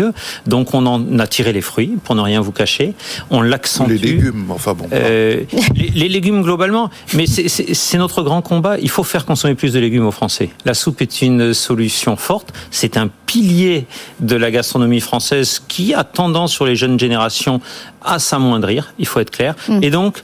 Donc 0.46 0.74
on 0.74 0.86
en 0.86 1.18
a 1.18 1.26
tiré 1.26 1.52
les 1.52 1.60
fruits, 1.60 1.92
pour 2.04 2.14
ne 2.14 2.20
rien 2.20 2.40
vous 2.40 2.52
cacher. 2.52 2.94
On 3.30 3.42
l'accentue. 3.42 3.90
Les 3.92 3.98
légumes, 3.98 4.46
enfin 4.50 4.74
bon. 4.74 4.86
Euh, 4.92 5.40
les, 5.76 5.88
les 5.90 6.08
légumes 6.08 6.42
globalement, 6.42 6.90
mais 7.14 7.26
c'est- 7.26 7.98
notre 7.98 8.22
grand 8.22 8.40
combat. 8.42 8.78
Il 8.78 8.88
faut 8.88 9.04
faire 9.04 9.26
consommer 9.26 9.54
plus 9.54 9.72
de 9.72 9.78
légumes 9.78 10.06
aux 10.06 10.10
Français. 10.12 10.50
La 10.64 10.74
soupe 10.74 11.02
est 11.02 11.20
une 11.22 11.52
solution 11.54 12.16
forte. 12.16 12.52
C'est 12.70 12.96
un 12.96 13.08
pilier 13.26 13.86
de 14.20 14.34
la 14.36 14.50
gastronomie 14.50 15.00
française 15.00 15.62
qui 15.68 15.94
a 15.94 16.04
tendance 16.04 16.52
sur 16.52 16.64
les 16.64 16.74
jeunes 16.76 16.98
générations 16.98 17.60
à 18.02 18.18
s'amoindrir. 18.18 18.92
Il 18.98 19.06
faut 19.06 19.20
être 19.20 19.30
clair. 19.30 19.54
Et 19.82 19.90
donc 19.90 20.18
euh, 20.18 20.20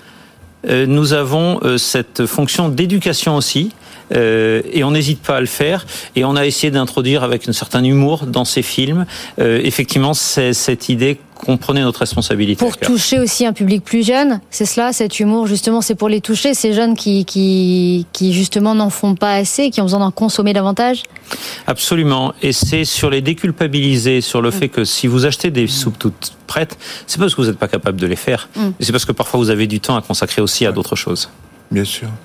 nous 0.64 1.12
avons 1.12 1.60
euh, 1.62 1.78
cette 1.78 2.26
fonction 2.26 2.68
d'éducation 2.68 3.36
aussi. 3.36 3.72
Euh, 4.14 4.62
et 4.72 4.84
on 4.84 4.92
n'hésite 4.92 5.20
pas 5.20 5.36
à 5.36 5.40
le 5.40 5.46
faire. 5.46 5.86
Et 6.16 6.24
on 6.24 6.36
a 6.36 6.46
essayé 6.46 6.70
d'introduire 6.70 7.22
avec 7.22 7.48
un 7.48 7.52
certain 7.52 7.84
humour 7.84 8.26
dans 8.26 8.44
ces 8.44 8.62
films, 8.62 9.06
euh, 9.38 9.60
effectivement, 9.62 10.14
cette 10.14 10.88
idée 10.88 11.18
qu'on 11.48 11.56
prenait 11.56 11.80
notre 11.80 12.00
responsabilité. 12.00 12.62
Pour 12.62 12.76
toucher 12.76 13.18
aussi 13.18 13.46
un 13.46 13.54
public 13.54 13.82
plus 13.82 14.06
jeune, 14.06 14.42
c'est 14.50 14.66
cela, 14.66 14.92
cet 14.92 15.18
humour, 15.18 15.46
justement, 15.46 15.80
c'est 15.80 15.94
pour 15.94 16.10
les 16.10 16.20
toucher, 16.20 16.52
ces 16.52 16.74
jeunes 16.74 16.94
qui, 16.94 17.24
qui, 17.24 18.04
qui 18.12 18.34
justement 18.34 18.74
n'en 18.74 18.90
font 18.90 19.14
pas 19.14 19.32
assez, 19.32 19.70
qui 19.70 19.80
ont 19.80 19.84
besoin 19.84 20.00
d'en 20.00 20.10
consommer 20.10 20.52
davantage? 20.52 21.04
Absolument. 21.66 22.34
Et 22.42 22.52
c'est 22.52 22.84
sur 22.84 23.08
les 23.08 23.22
déculpabiliser, 23.22 24.20
sur 24.20 24.42
le 24.42 24.50
fait 24.50 24.68
que 24.68 24.84
si 24.84 25.06
vous 25.06 25.24
achetez 25.24 25.50
des 25.50 25.66
soupes 25.68 25.98
toutes 25.98 26.34
prêtes, 26.46 26.76
c'est 27.06 27.18
parce 27.18 27.34
que 27.34 27.40
vous 27.40 27.46
n'êtes 27.46 27.58
pas 27.58 27.68
capable 27.68 27.98
de 27.98 28.06
les 28.06 28.16
faire. 28.16 28.50
Mm. 28.54 28.68
C'est 28.80 28.92
parce 28.92 29.06
que 29.06 29.12
parfois 29.12 29.40
vous 29.40 29.48
avez 29.48 29.66
du 29.66 29.80
temps 29.80 29.96
à 29.96 30.02
consacrer 30.02 30.42
aussi 30.42 30.66
à 30.66 30.72
d'autres 30.72 30.96
choses. 30.96 31.30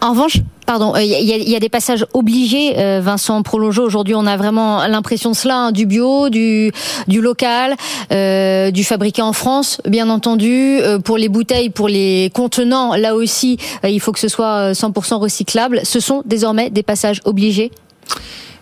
En 0.01 0.11
revanche, 0.11 0.37
pardon, 0.65 0.93
il 0.95 1.05
y, 1.05 1.13
a- 1.33 1.37
il 1.37 1.49
y 1.49 1.55
a 1.55 1.59
des 1.59 1.67
passages 1.69 2.05
obligés, 2.13 2.77
euh, 2.77 3.01
Vincent 3.03 3.41
Prologeau. 3.43 3.83
Aujourd'hui, 3.83 4.15
on 4.15 4.25
a 4.25 4.37
vraiment 4.37 4.85
l'impression 4.87 5.31
de 5.31 5.35
cela, 5.35 5.57
hein, 5.57 5.71
du 5.71 5.85
bio, 5.85 6.29
du, 6.29 6.71
local, 7.09 7.75
euh, 8.11 8.71
du 8.71 8.83
fabriqué 8.83 9.21
en 9.21 9.33
France, 9.33 9.81
bien 9.87 10.09
entendu. 10.09 10.79
Euh, 10.81 10.99
pour 10.99 11.17
les 11.17 11.27
bouteilles, 11.29 11.69
pour 11.69 11.89
les 11.89 12.31
contenants, 12.33 12.95
là 12.95 13.15
aussi, 13.15 13.57
euh, 13.83 13.89
il 13.89 13.99
faut 13.99 14.11
que 14.13 14.19
ce 14.19 14.29
soit 14.29 14.71
euh, 14.71 14.73
100% 14.73 15.17
recyclable. 15.19 15.81
Ce 15.83 15.99
sont 15.99 16.21
désormais 16.25 16.69
des 16.69 16.83
passages 16.83 17.19
obligés. 17.25 17.71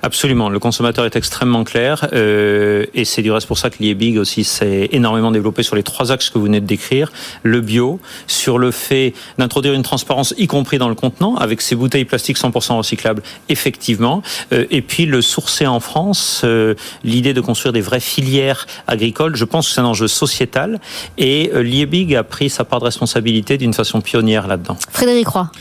Absolument, 0.03 0.50
le 0.50 0.60
consommateur 0.60 1.05
est 1.05 1.15
extrêmement 1.15 1.63
clair 1.63 2.08
euh, 2.13 2.86
et 2.93 3.05
c'est 3.05 3.22
du 3.22 3.31
reste 3.31 3.48
pour 3.48 3.58
ça 3.58 3.70
que 3.70 3.77
l'IEBIG 3.79 4.17
aussi 4.17 4.43
s'est 4.43 4.89
énormément 4.91 5.31
développé 5.31 5.62
sur 5.62 5.75
les 5.75 5.84
trois 5.84 6.12
axes 6.12 6.29
que 6.29 6.39
vous 6.39 6.46
venez 6.46 6.60
de 6.60 6.65
décrire, 6.65 7.12
le 7.43 7.62
bio, 7.62 8.00
sur 8.25 8.58
le 8.58 8.72
fait 8.72 9.13
d'introduire 9.38 9.74
une 9.74 9.84
transparence 9.84 10.34
y 10.38 10.48
compris 10.48 10.79
dans 10.79 10.89
le 10.89 10.96
contenant 10.96 11.36
avec 11.36 11.62
ces 11.62 11.75
bouteilles 11.75 12.05
plastiques 12.05 12.39
100% 12.39 12.77
recyclables 12.77 13.22
effectivement 13.50 14.24
euh, 14.53 14.65
et 14.72 14.81
puis 14.81 15.05
le 15.05 15.22
sourcer 15.22 15.67
en 15.67 15.79
France, 15.79 16.41
euh, 16.43 16.74
l'idée 17.03 17.34
de 17.34 17.41
construire 17.41 17.74
des 17.74 17.81
vraies 17.81 18.00
filières 18.00 18.65
agricoles, 18.88 19.36
je 19.36 19.46
pense 19.46 19.67
que 19.67 19.75
c'est 19.75 19.81
un 19.81 19.86
enjeu 19.86 20.08
sociétal 20.08 20.79
et 21.17 21.51
l'IEBIG 21.53 22.15
a 22.15 22.24
pris 22.24 22.50
sa 22.50 22.63
part 22.63 22.79
de 22.79 22.86
responsabilité 22.86 23.58
d'une 23.58 23.74
façon 23.74 24.01
pionnière 24.01 24.48
là-dedans. 24.48 24.77
Frédéric 24.91 25.27
Roy. 25.27 25.51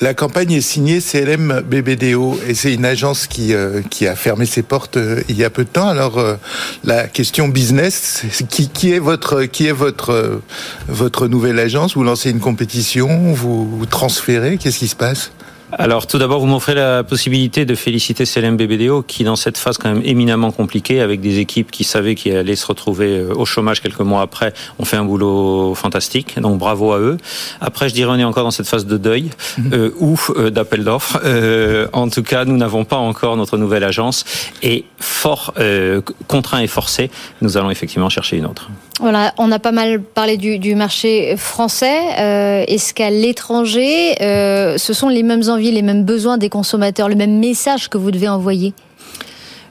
La 0.00 0.14
campagne 0.14 0.52
est 0.52 0.60
signée 0.60 1.00
CLM 1.00 1.62
BBDO 1.66 2.38
et 2.46 2.54
c'est 2.54 2.72
une 2.72 2.84
agence 2.84 3.26
qui 3.26 3.52
euh, 3.52 3.82
qui 3.82 4.06
a 4.06 4.14
fermé 4.14 4.46
ses 4.46 4.62
portes 4.62 4.96
euh, 4.96 5.22
il 5.28 5.36
y 5.36 5.42
a 5.42 5.50
peu 5.50 5.64
de 5.64 5.68
temps. 5.68 5.88
Alors 5.88 6.18
euh, 6.18 6.36
la 6.84 7.08
question 7.08 7.48
business, 7.48 8.22
qui, 8.48 8.68
qui 8.68 8.92
est 8.92 9.00
votre 9.00 9.42
qui 9.42 9.66
est 9.66 9.72
votre 9.72 10.40
votre 10.86 11.26
nouvelle 11.26 11.58
agence? 11.58 11.96
Vous 11.96 12.04
lancez 12.04 12.30
une 12.30 12.38
compétition 12.38 13.32
vous 13.32 13.86
transférez 13.86 14.56
Qu'est-ce 14.58 14.78
qui 14.78 14.88
se 14.88 14.94
passe? 14.94 15.32
Alors 15.72 16.06
tout 16.06 16.16
d'abord, 16.16 16.40
vous 16.40 16.46
m'offrez 16.46 16.74
la 16.74 17.04
possibilité 17.04 17.66
de 17.66 17.74
féliciter 17.74 18.24
CLM 18.24 18.56
BBDO 18.56 19.02
qui, 19.02 19.22
dans 19.22 19.36
cette 19.36 19.58
phase 19.58 19.76
quand 19.76 19.92
même 19.92 20.02
éminemment 20.02 20.50
compliquée, 20.50 21.02
avec 21.02 21.20
des 21.20 21.40
équipes 21.40 21.70
qui 21.70 21.84
savaient 21.84 22.14
qu'ils 22.14 22.34
allaient 22.36 22.56
se 22.56 22.66
retrouver 22.66 23.18
euh, 23.18 23.34
au 23.34 23.44
chômage 23.44 23.82
quelques 23.82 24.00
mois 24.00 24.22
après, 24.22 24.54
ont 24.78 24.86
fait 24.86 24.96
un 24.96 25.04
boulot 25.04 25.74
fantastique. 25.74 26.40
Donc 26.40 26.58
bravo 26.58 26.92
à 26.92 26.98
eux. 26.98 27.18
Après, 27.60 27.90
je 27.90 27.94
dirais, 27.94 28.10
on 28.14 28.18
est 28.18 28.24
encore 28.24 28.44
dans 28.44 28.50
cette 28.50 28.66
phase 28.66 28.86
de 28.86 28.96
deuil 28.96 29.28
euh, 29.72 29.90
ou 29.98 30.18
euh, 30.36 30.48
d'appel 30.48 30.84
d'offres. 30.84 31.20
Euh, 31.24 31.86
en 31.92 32.08
tout 32.08 32.22
cas, 32.22 32.46
nous 32.46 32.56
n'avons 32.56 32.84
pas 32.84 32.96
encore 32.96 33.36
notre 33.36 33.58
nouvelle 33.58 33.84
agence 33.84 34.24
et 34.62 34.84
fort 35.00 35.52
euh, 35.58 36.00
contraint 36.28 36.60
et 36.60 36.66
forcé, 36.66 37.10
nous 37.42 37.56
allons 37.56 37.70
effectivement 37.70 38.08
chercher 38.08 38.36
une 38.36 38.46
autre. 38.46 38.70
Voilà, 39.00 39.32
on 39.38 39.52
a 39.52 39.60
pas 39.60 39.70
mal 39.70 40.00
parlé 40.02 40.36
du, 40.36 40.58
du 40.58 40.74
marché 40.74 41.36
français. 41.36 42.00
Euh, 42.18 42.64
Est-ce 42.66 42.92
qu'à 42.92 43.10
l'étranger, 43.10 44.20
euh, 44.20 44.76
ce 44.76 44.92
sont 44.92 45.08
les 45.08 45.22
mêmes 45.22 45.48
les 45.58 45.82
mêmes 45.82 46.04
besoins 46.04 46.38
des 46.38 46.48
consommateurs, 46.48 47.08
le 47.08 47.14
même 47.14 47.38
message 47.38 47.88
que 47.88 47.98
vous 47.98 48.10
devez 48.10 48.28
envoyer 48.28 48.74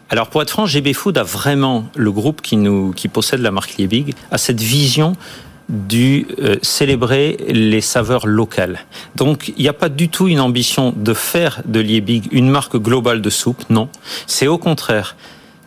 Alors 0.09 0.27
pour 0.27 0.41
être 0.41 0.49
franc, 0.49 0.65
GB 0.65 0.93
Food 0.93 1.17
a 1.17 1.23
vraiment 1.23 1.85
le 1.95 2.11
groupe 2.11 2.41
qui 2.41 3.07
possède 3.07 3.41
la 3.41 3.51
marque 3.51 3.77
Liebig 3.77 4.13
a 4.31 4.37
cette 4.37 4.61
vision 4.61 5.15
du 5.69 6.27
euh, 6.39 6.55
célébrer 6.61 7.37
les 7.49 7.81
saveurs 7.81 8.25
locales. 8.25 8.79
Donc 9.15 9.53
il 9.57 9.61
n'y 9.61 9.67
a 9.67 9.73
pas 9.73 9.89
du 9.89 10.09
tout 10.09 10.27
une 10.27 10.39
ambition 10.39 10.93
de 10.95 11.13
faire 11.13 11.61
de 11.65 11.79
Liebig 11.79 12.29
une 12.31 12.49
marque 12.49 12.77
globale 12.77 13.21
de 13.21 13.29
soupe, 13.29 13.63
non. 13.69 13.89
C'est 14.27 14.47
au 14.47 14.57
contraire 14.57 15.15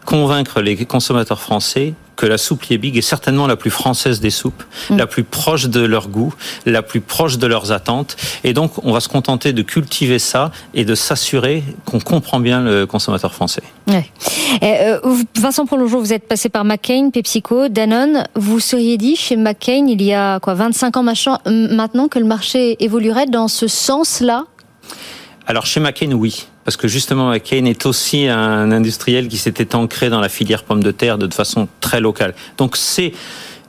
convaincre 0.06 0.60
les 0.60 0.76
consommateurs 0.86 1.40
français 1.40 1.94
que 2.20 2.26
la 2.26 2.36
soupe 2.36 2.64
Liebig 2.64 2.98
est 2.98 3.00
certainement 3.00 3.46
la 3.46 3.56
plus 3.56 3.70
française 3.70 4.20
des 4.20 4.28
soupes, 4.28 4.62
la 4.90 5.06
plus 5.06 5.24
proche 5.24 5.68
de 5.68 5.80
leur 5.80 6.08
goût, 6.08 6.34
la 6.66 6.82
plus 6.82 7.00
proche 7.00 7.38
de 7.38 7.46
leurs 7.46 7.72
attentes. 7.72 8.14
Et 8.44 8.52
donc, 8.52 8.72
on 8.84 8.92
va 8.92 9.00
se 9.00 9.08
contenter 9.08 9.54
de 9.54 9.62
cultiver 9.62 10.18
ça 10.18 10.52
et 10.74 10.84
de 10.84 10.94
s'assurer 10.94 11.64
qu'on 11.86 11.98
comprend 11.98 12.38
bien 12.38 12.60
le 12.60 12.84
consommateur 12.84 13.32
français. 13.32 13.62
Ouais. 13.88 14.04
Euh, 14.62 15.00
Vincent 15.38 15.64
Prologeau, 15.64 15.98
vous 15.98 16.12
êtes 16.12 16.28
passé 16.28 16.50
par 16.50 16.66
McCain, 16.66 17.08
PepsiCo, 17.10 17.68
Danone. 17.68 18.24
Vous 18.34 18.60
seriez 18.60 18.98
dit 18.98 19.16
chez 19.16 19.36
McCain, 19.36 19.86
il 19.88 20.02
y 20.02 20.12
a 20.12 20.40
quoi 20.40 20.52
25 20.52 20.98
ans 20.98 21.02
maintenant, 21.46 22.08
que 22.08 22.18
le 22.18 22.26
marché 22.26 22.76
évoluerait 22.84 23.26
dans 23.26 23.48
ce 23.48 23.66
sens-là? 23.66 24.44
Alors 25.46 25.64
chez 25.64 25.80
McCain, 25.80 26.12
oui. 26.12 26.46
Parce 26.64 26.76
que 26.76 26.88
justement, 26.88 27.30
McCain 27.30 27.64
est 27.64 27.86
aussi 27.86 28.28
un 28.28 28.70
industriel 28.70 29.28
qui 29.28 29.38
s'était 29.38 29.74
ancré 29.74 30.10
dans 30.10 30.20
la 30.20 30.28
filière 30.28 30.64
pomme 30.64 30.82
de 30.82 30.90
terre 30.90 31.18
de 31.18 31.32
façon 31.32 31.68
très 31.80 32.00
locale. 32.00 32.34
Donc 32.58 32.76
c'est 32.76 33.12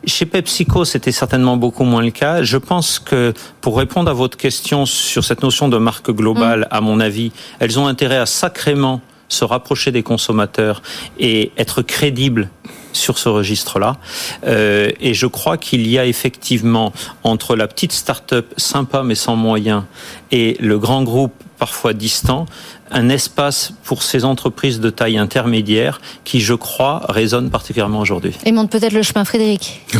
chez 0.05 0.25
PepsiCo, 0.25 0.83
c'était 0.83 1.11
certainement 1.11 1.57
beaucoup 1.57 1.83
moins 1.83 2.01
le 2.01 2.11
cas. 2.11 2.43
Je 2.43 2.57
pense 2.57 2.99
que 2.99 3.33
pour 3.61 3.77
répondre 3.77 4.09
à 4.09 4.13
votre 4.13 4.37
question 4.37 4.85
sur 4.85 5.23
cette 5.23 5.43
notion 5.43 5.69
de 5.69 5.77
marque 5.77 6.11
globale, 6.11 6.67
à 6.71 6.81
mon 6.81 6.99
avis, 6.99 7.31
elles 7.59 7.79
ont 7.79 7.87
intérêt 7.87 8.17
à 8.17 8.25
sacrément 8.25 9.01
se 9.29 9.45
rapprocher 9.45 9.91
des 9.91 10.03
consommateurs 10.03 10.81
et 11.19 11.51
être 11.57 11.81
crédibles 11.81 12.49
sur 12.93 13.17
ce 13.17 13.29
registre-là. 13.29 13.97
Euh, 14.45 14.91
et 14.99 15.13
je 15.13 15.27
crois 15.27 15.57
qu'il 15.57 15.87
y 15.87 15.97
a 15.97 16.05
effectivement 16.05 16.91
entre 17.23 17.55
la 17.55 17.67
petite 17.67 17.93
start-up 17.93 18.53
sympa 18.57 19.03
mais 19.03 19.15
sans 19.15 19.37
moyens 19.37 19.83
et 20.31 20.57
le 20.59 20.77
grand 20.77 21.03
groupe 21.03 21.33
parfois 21.57 21.93
distant 21.93 22.47
un 22.91 23.09
espace 23.09 23.73
pour 23.83 24.03
ces 24.03 24.25
entreprises 24.25 24.79
de 24.79 24.89
taille 24.89 25.17
intermédiaire 25.17 26.01
qui, 26.23 26.41
je 26.41 26.53
crois, 26.53 27.05
résonnent 27.09 27.49
particulièrement 27.49 27.99
aujourd'hui. 27.99 28.35
Et 28.45 28.51
montre 28.51 28.69
peut-être 28.69 28.93
le 28.93 29.03
chemin, 29.03 29.25
Frédéric. 29.25 29.81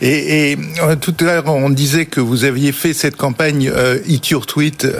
Et, 0.00 0.50
et 0.52 0.58
euh, 0.82 0.96
tout 0.96 1.14
à 1.20 1.24
l'heure, 1.24 1.46
on 1.46 1.70
disait 1.70 2.06
que 2.06 2.20
vous 2.20 2.44
aviez 2.44 2.72
fait 2.72 2.92
cette 2.92 3.16
campagne 3.16 3.70
euh, 3.72 3.98
Eat 4.06 4.30
Your 4.30 4.46
Tweet 4.46 4.84
euh, 4.84 4.90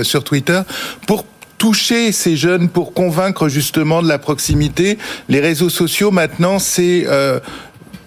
euh, 0.00 0.04
sur 0.04 0.24
Twitter 0.24 0.60
pour 1.06 1.24
toucher 1.60 2.10
ces 2.10 2.38
jeunes, 2.38 2.70
pour 2.70 2.94
convaincre 2.94 3.48
justement 3.48 4.02
de 4.02 4.08
la 4.08 4.18
proximité. 4.18 4.96
Les 5.28 5.40
réseaux 5.40 5.68
sociaux, 5.68 6.10
maintenant, 6.10 6.58
c'est 6.58 7.04
euh, 7.06 7.38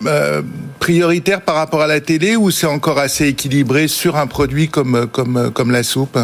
euh, 0.07 0.41
prioritaire 0.79 1.41
par 1.41 1.55
rapport 1.55 1.81
à 1.81 1.87
la 1.87 2.01
télé 2.01 2.35
ou 2.35 2.51
c'est 2.51 2.67
encore 2.67 2.99
assez 2.99 3.27
équilibré 3.27 3.87
sur 3.87 4.17
un 4.17 4.27
produit 4.27 4.69
comme 4.69 5.07
comme 5.07 5.51
comme 5.51 5.71
la 5.71 5.83
soupe? 5.83 6.17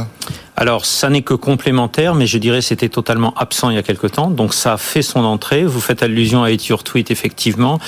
Alors, 0.59 0.85
ça 0.85 1.09
n'est 1.09 1.21
que 1.21 1.35
complémentaire, 1.35 2.15
mais 2.15 2.27
je 2.27 2.37
dirais 2.37 2.61
c'était 2.61 2.89
totalement 2.89 3.33
absent 3.37 3.69
il 3.69 3.75
y 3.75 3.79
a 3.79 3.83
quelque 3.83 4.07
temps. 4.07 4.29
Donc, 4.29 4.53
ça 4.53 4.73
a 4.73 4.77
fait 4.77 5.01
son 5.01 5.23
entrée. 5.23 5.63
Vous 5.63 5.79
faites 5.79 6.03
allusion 6.03 6.43
à 6.43 6.51
Your 6.51 6.83
Tweet, 6.83 7.11
effectivement. 7.11 7.79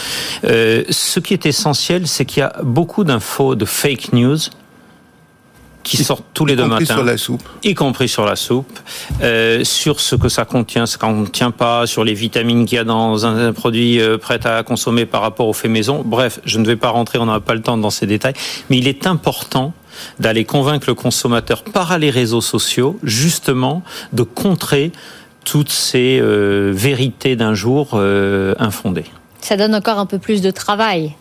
Euh, 0.46 0.86
ce 0.90 1.20
qui 1.20 1.34
est 1.34 1.46
essentiel, 1.46 2.08
c'est 2.08 2.24
qu'il 2.24 2.40
y 2.40 2.44
a 2.44 2.54
beaucoup 2.64 3.04
d'infos, 3.04 3.56
de 3.56 3.66
fake 3.66 4.14
news 4.14 4.38
qui 5.84 6.04
sortent 6.04 6.26
tous 6.34 6.46
les 6.46 6.54
y 6.54 6.58
deux 6.58 6.64
compris 6.64 6.84
matins. 6.84 6.96
sur 6.96 7.04
la 7.04 7.18
soupe. 7.18 7.44
y 7.64 7.74
compris 7.74 8.08
sur 8.08 8.26
la 8.26 8.36
soupe, 8.36 8.80
euh, 9.22 9.64
sur 9.64 10.00
ce 10.00 10.16
que 10.16 10.30
ça 10.30 10.46
contient, 10.46 10.86
ce 10.86 10.98
qu'on 10.98 11.14
ne 11.14 11.26
contient 11.26 11.52
pas, 11.52 11.88
sur 11.88 12.04
les 12.04 12.14
vitamines 12.14 12.66
qu'il 12.66 12.78
y 12.78 12.80
a 12.80 12.84
dans 12.84 13.26
un, 13.26 13.54
produit 13.54 14.00
euh, 14.00 14.18
prêt 14.18 14.46
à 14.46 14.64
consommer 14.64 15.06
par 15.06 15.22
rapport 15.22 15.48
au 15.48 15.54
fait 15.54 15.68
maison. 15.68 16.04
Bref, 16.06 16.40
je 16.46 16.60
ne 16.60 16.66
vais 16.66 16.76
pas 16.76 16.90
rentrer, 16.90 17.18
on 17.20 17.26
n'a 17.26 17.40
pas 17.40 17.54
le 17.54 17.62
temps 17.62 17.78
dans 17.78 17.90
ces 17.90 18.08
détails, 18.08 18.34
mais 18.70 18.78
il 18.78 18.88
est 18.88 19.08
important 19.08 19.74
d'aller 20.20 20.46
convaincre 20.46 20.88
le 20.88 20.96
consommateur 20.96 21.64
par 21.64 21.98
les 22.00 22.10
réseaux 22.10 22.42
sociaux, 22.42 22.98
justement, 23.04 23.84
de 24.14 24.24
contrer 24.24 24.92
toutes 25.44 25.70
ces 25.70 26.20
euh, 26.22 26.72
vérités 26.74 27.36
d'un 27.36 27.54
jour 27.54 27.92
euh, 27.94 28.54
infondées. 28.60 29.06
Ça 29.40 29.58
donne 29.58 29.74
encore 29.74 29.98
un 29.98 30.06
peu 30.06 30.20
plus 30.20 30.42
de 30.42 30.52
travail. 30.52 31.16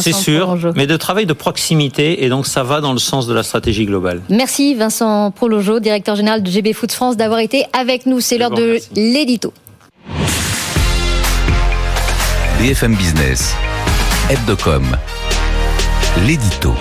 C'est 0.00 0.12
sûr, 0.12 0.56
mais 0.76 0.86
de 0.86 0.96
travail 0.96 1.26
de 1.26 1.32
proximité, 1.32 2.24
et 2.24 2.28
donc 2.28 2.46
ça 2.46 2.62
va 2.62 2.80
dans 2.80 2.92
le 2.92 2.98
sens 2.98 3.26
de 3.26 3.34
la 3.34 3.42
stratégie 3.42 3.86
globale. 3.86 4.20
Merci 4.28 4.74
Vincent 4.74 5.30
Prologeau, 5.30 5.80
directeur 5.80 6.16
général 6.16 6.42
de 6.42 6.50
GB 6.50 6.72
Food 6.72 6.92
France, 6.92 7.16
d'avoir 7.16 7.40
été 7.40 7.64
avec 7.72 8.06
nous. 8.06 8.20
C'est 8.20 8.38
l'heure 8.38 8.50
de 8.50 8.78
l'édito. 8.94 9.52
BFM 12.60 12.94
Business, 12.94 13.54
Hebdocom, 14.30 14.96
l'édito. 16.26 16.74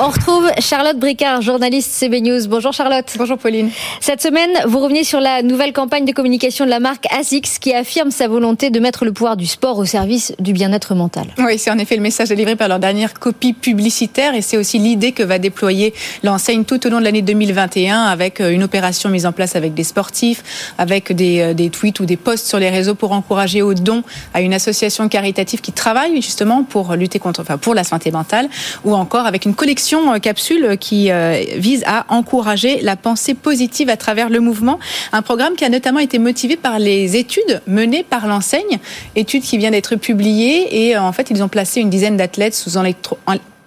On 0.00 0.10
retrouve 0.10 0.48
Charlotte 0.60 0.96
Bricard, 0.96 1.42
journaliste 1.42 1.90
CB 1.90 2.20
News. 2.20 2.46
Bonjour 2.46 2.72
Charlotte. 2.72 3.12
Bonjour 3.18 3.36
Pauline. 3.36 3.70
Cette 4.00 4.22
semaine, 4.22 4.50
vous 4.64 4.78
revenez 4.78 5.02
sur 5.02 5.18
la 5.18 5.42
nouvelle 5.42 5.72
campagne 5.72 6.04
de 6.04 6.12
communication 6.12 6.64
de 6.64 6.70
la 6.70 6.78
marque 6.78 7.06
ASICS 7.12 7.58
qui 7.60 7.74
affirme 7.74 8.12
sa 8.12 8.28
volonté 8.28 8.70
de 8.70 8.78
mettre 8.78 9.04
le 9.04 9.12
pouvoir 9.12 9.36
du 9.36 9.46
sport 9.46 9.76
au 9.76 9.84
service 9.84 10.34
du 10.38 10.52
bien-être 10.52 10.94
mental. 10.94 11.26
Oui, 11.38 11.58
c'est 11.58 11.72
en 11.72 11.78
effet 11.78 11.96
le 11.96 12.02
message 12.02 12.28
délivré 12.28 12.54
par 12.54 12.68
leur 12.68 12.78
dernière 12.78 13.12
copie 13.12 13.54
publicitaire 13.54 14.36
et 14.36 14.40
c'est 14.40 14.56
aussi 14.56 14.78
l'idée 14.78 15.10
que 15.10 15.24
va 15.24 15.40
déployer 15.40 15.92
l'enseigne 16.22 16.62
tout 16.62 16.86
au 16.86 16.90
long 16.90 17.00
de 17.00 17.04
l'année 17.04 17.22
2021 17.22 18.02
avec 18.02 18.40
euh, 18.40 18.50
une 18.50 18.62
opération 18.62 19.08
mise 19.08 19.26
en 19.26 19.32
place 19.32 19.56
avec 19.56 19.74
des 19.74 19.84
sportifs, 19.84 20.72
avec 20.78 21.12
des, 21.12 21.40
euh, 21.40 21.54
des 21.54 21.70
tweets 21.70 21.98
ou 21.98 22.06
des 22.06 22.16
posts 22.16 22.46
sur 22.46 22.60
les 22.60 22.70
réseaux 22.70 22.94
pour 22.94 23.10
encourager 23.10 23.62
au 23.62 23.74
don 23.74 24.04
à 24.32 24.42
une 24.42 24.54
association 24.54 25.08
caritative 25.08 25.60
qui 25.60 25.72
travaille 25.72 26.22
justement 26.22 26.62
pour 26.62 26.94
lutter 26.94 27.18
contre, 27.18 27.40
enfin 27.40 27.58
pour 27.58 27.74
la 27.74 27.82
santé 27.82 28.12
mentale 28.12 28.48
ou 28.84 28.94
encore 28.94 29.26
avec 29.26 29.44
une 29.44 29.56
collection 29.56 29.87
euh, 29.96 30.18
capsule 30.18 30.76
qui 30.78 31.10
euh, 31.10 31.42
vise 31.56 31.82
à 31.86 32.06
encourager 32.08 32.80
la 32.80 32.96
pensée 32.96 33.34
positive 33.34 33.88
à 33.88 33.96
travers 33.96 34.28
le 34.28 34.40
mouvement. 34.40 34.78
Un 35.12 35.22
programme 35.22 35.54
qui 35.54 35.64
a 35.64 35.68
notamment 35.68 36.00
été 36.00 36.18
motivé 36.18 36.56
par 36.56 36.78
les 36.78 37.16
études 37.16 37.62
menées 37.66 38.02
par 38.02 38.26
l'enseigne, 38.26 38.78
étude 39.16 39.42
qui 39.42 39.58
vient 39.58 39.70
d'être 39.70 39.96
publiée 39.96 40.88
et 40.88 40.96
euh, 40.96 41.02
en 41.02 41.12
fait 41.12 41.30
ils 41.30 41.42
ont 41.42 41.48
placé 41.48 41.80
une 41.80 41.90
dizaine 41.90 42.16
d'athlètes 42.16 42.54
sous 42.54 42.78
électro 42.78 43.18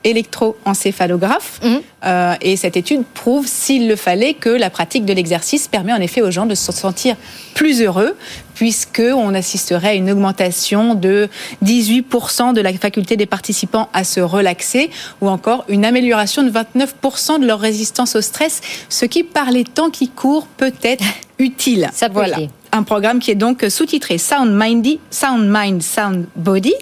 électroencéphalographe. 0.04 1.60
Mmh. 1.64 1.76
Euh, 2.06 2.34
et 2.42 2.56
cette 2.58 2.76
étude 2.76 3.04
prouve, 3.14 3.46
s'il 3.48 3.88
le 3.88 3.96
fallait, 3.96 4.34
que 4.34 4.50
la 4.50 4.70
pratique 4.70 5.06
de 5.06 5.14
l'exercice 5.14 5.68
permet 5.68 5.94
en 5.94 6.02
effet 6.02 6.22
aux 6.22 6.32
gens 6.32 6.46
de 6.46 6.56
se 6.56 6.72
sentir 6.72 7.16
plus 7.54 7.82
heureux, 7.82 8.16
puisque 8.62 9.02
on 9.02 9.34
assisterait 9.34 9.88
à 9.88 9.94
une 9.96 10.12
augmentation 10.12 10.94
de 10.94 11.30
18% 11.66 12.54
de 12.54 12.62
la 12.62 12.72
faculté 12.74 13.18
des 13.18 13.26
participants 13.26 13.90
à 13.92 14.04
se 14.04 14.20
relaxer, 14.20 14.92
ou 15.20 15.30
encore 15.30 15.66
une 15.68 15.84
amélioration 15.84 16.44
de 16.44 16.52
29% 16.52 17.40
de 17.40 17.48
leur 17.48 17.60
résistance 17.60 18.16
au 18.16 18.22
stress, 18.22 18.62
ce 18.88 19.06
qui, 19.06 19.24
par 19.24 19.50
les 19.50 19.64
temps 19.64 19.90
qui 19.90 20.10
courent, 20.10 20.46
peut 20.46 20.76
être 20.84 21.04
utile. 21.40 21.90
Ça 21.92 22.08
voilà. 22.08 22.38
Un 22.72 22.84
programme 22.84 23.18
qui 23.18 23.32
est 23.32 23.36
donc 23.36 23.66
sous-titré 23.68 24.20
Sound 24.20 24.52
Mindy, 24.54 25.00
Sound 25.10 25.50
Mind, 25.52 25.82
Sound 25.82 26.28
Body, 26.36 26.76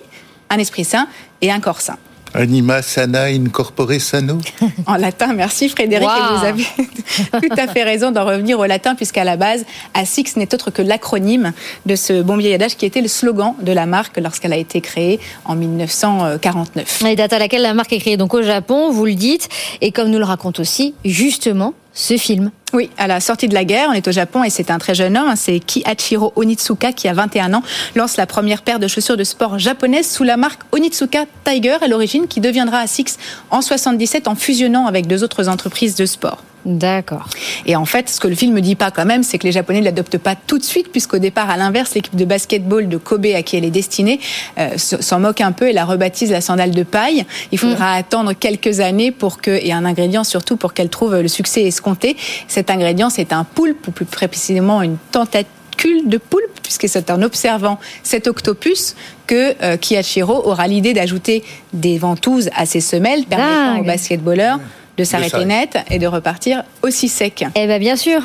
un 0.50 0.58
esprit 0.58 0.84
sain 0.84 1.08
et 1.42 1.50
un 1.50 1.62
corps 1.62 1.80
sain. 1.80 1.96
Anima 2.34 2.82
sana 2.82 3.30
incorpore 3.30 4.00
sano. 4.00 4.38
En 4.86 4.98
latin, 4.98 5.34
merci 5.34 5.70
Frédéric. 5.70 6.08
Et 6.08 6.38
vous 6.38 6.46
avez 6.46 6.64
tout 7.48 7.56
à 7.58 7.68
fait 7.68 7.84
raison 7.84 8.12
d'en 8.12 8.26
revenir 8.26 8.60
au 8.60 8.66
latin, 8.66 8.96
puisqu'à 8.96 9.24
la 9.24 9.38
base, 9.38 9.66
ASICS 9.94 10.38
n'est 10.38 10.54
autre 10.54 10.72
que 10.72 10.82
l'acronyme 10.82 11.54
de 11.86 11.96
ce 11.96 12.22
bon 12.22 12.38
vieil 12.38 12.54
adage 12.54 12.76
qui 12.76 12.86
était 12.86 13.02
le 13.02 13.08
slogan 13.08 13.56
de 13.62 13.72
la 13.72 13.86
marque 13.86 14.18
lorsqu'elle 14.18 14.54
a 14.54 14.58
été 14.58 14.82
créée 14.82 15.20
en 15.46 15.56
1949. 15.56 17.04
Et 17.08 17.16
date 17.16 17.34
à 17.34 17.40
laquelle 17.40 17.62
la 17.62 17.74
marque 17.74 17.94
est 17.94 18.00
créée 18.00 18.18
donc 18.18 18.34
au 18.34 18.42
Japon, 18.42 18.92
vous 18.92 19.06
le 19.06 19.16
dites, 19.16 19.50
et 19.82 19.92
comme 19.92 20.10
nous 20.10 20.20
le 20.20 20.26
raconte 20.26 20.60
aussi, 20.60 20.94
justement, 21.04 21.74
ce 21.94 22.18
film. 22.18 22.52
Oui, 22.74 22.90
à 22.98 23.08
la 23.08 23.20
sortie 23.20 23.48
de 23.48 23.54
la 23.54 23.66
guerre, 23.66 23.88
on 23.90 23.94
est 23.94 24.08
au 24.08 24.12
Japon 24.12 24.44
et 24.44 24.50
c'est 24.50 24.70
un 24.70 24.78
très 24.78 24.94
jeune 24.94 25.18
homme, 25.18 25.34
c'est 25.36 25.60
Kiichiro 25.60 26.34
Onitsuka 26.36 26.94
qui 26.94 27.08
a 27.08 27.14
21 27.14 27.54
ans, 27.56 27.64
lance 27.96 28.18
la 28.18 28.28
première 28.28 28.62
paire 28.62 28.80
de 28.80 28.88
chaussures 28.88 29.18
de 29.18 29.24
sport 29.24 29.58
japonaise 29.58 30.10
sous 30.10 30.24
la 30.24 30.38
marque 30.38 30.62
Onitsuka 30.72 31.26
Tiger 31.44 31.78
à 31.82 31.88
l'origine 31.88 32.28
qui 32.28 32.42
deviendra 32.42 32.80
ASICS 32.80 33.18
en 33.50 33.62
77 33.62 34.28
en 34.28 34.36
fusionnant 34.36 34.86
avec 34.86 35.08
deux 35.08 35.24
autres 35.24 35.50
entreprises 35.50 35.96
de 35.96 36.06
sport. 36.06 36.44
D'accord. 36.66 37.30
Et 37.66 37.76
en 37.76 37.86
fait, 37.86 38.10
ce 38.10 38.20
que 38.20 38.28
le 38.28 38.36
film 38.36 38.54
ne 38.54 38.60
dit 38.60 38.76
pas 38.76 38.92
quand 38.92 39.06
même, 39.06 39.24
c'est 39.24 39.38
que 39.38 39.46
les 39.46 39.52
Japonais 39.52 39.80
ne 39.80 39.86
l'adoptent 39.86 40.18
pas 40.18 40.36
tout 40.36 40.58
de 40.58 40.64
suite, 40.64 40.92
puisqu'au 40.92 41.18
départ, 41.18 41.50
à 41.50 41.56
l'inverse, 41.56 41.96
l'équipe 41.96 42.16
de 42.16 42.26
basketball 42.26 42.90
de 42.90 42.98
Kobe 42.98 43.28
à 43.34 43.44
qui 43.44 43.56
elle 43.56 43.66
est 43.66 43.72
destinée 43.72 44.20
euh, 44.58 44.78
s'en 44.78 45.20
moque 45.20 45.42
un 45.42 45.54
peu 45.54 45.70
et 45.70 45.74
la 45.74 45.86
rebaptise 45.86 46.32
la 46.32 46.42
sandale 46.42 46.72
de 46.72 46.84
paille. 46.84 47.26
Il 47.52 47.58
faudra 47.58 47.96
mm. 47.96 48.00
attendre 48.00 48.34
quelques 48.34 48.82
années 48.82 49.12
pour 49.12 49.42
que, 49.42 49.52
et 49.52 49.72
un 49.72 49.86
ingrédient 49.86 50.24
surtout 50.24 50.58
pour 50.58 50.74
qu'elle 50.74 50.90
trouve 50.90 51.16
le 51.16 51.28
succès 51.28 51.64
escompté. 51.64 52.18
Cet 52.48 52.70
ingrédient, 52.70 53.10
c'est 53.10 53.32
un 53.32 53.46
poulpe, 53.46 53.88
ou 53.88 53.92
plus 53.92 54.06
précisément 54.06 54.82
une 54.82 54.98
tentacule 55.12 56.08
de 56.08 56.18
poulpe, 56.18 56.60
puisque 56.62 56.90
c'est 56.90 57.10
en 57.10 57.22
observant 57.22 57.80
cet 58.04 58.28
octopus 58.28 58.96
que 59.28 59.56
euh, 59.64 59.78
Kiyachiro 59.78 60.46
aura 60.46 60.68
l'idée 60.68 60.94
d'ajouter 60.94 61.44
des 61.72 61.98
ventouses 61.98 62.50
à 62.56 62.66
ses 62.66 62.82
semelles, 62.82 63.24
permettant 63.26 63.80
aux 63.80 63.86
basketballeurs 63.86 64.60
de 65.00 65.04
s'arrêter 65.06 65.46
net 65.46 65.78
et 65.90 65.98
de 65.98 66.08
repartir 66.08 66.64
aussi 66.82 67.08
sec. 67.08 67.46
Eh 67.56 67.66
bien, 67.68 67.80
bien 67.80 67.96
sûr. 67.96 68.22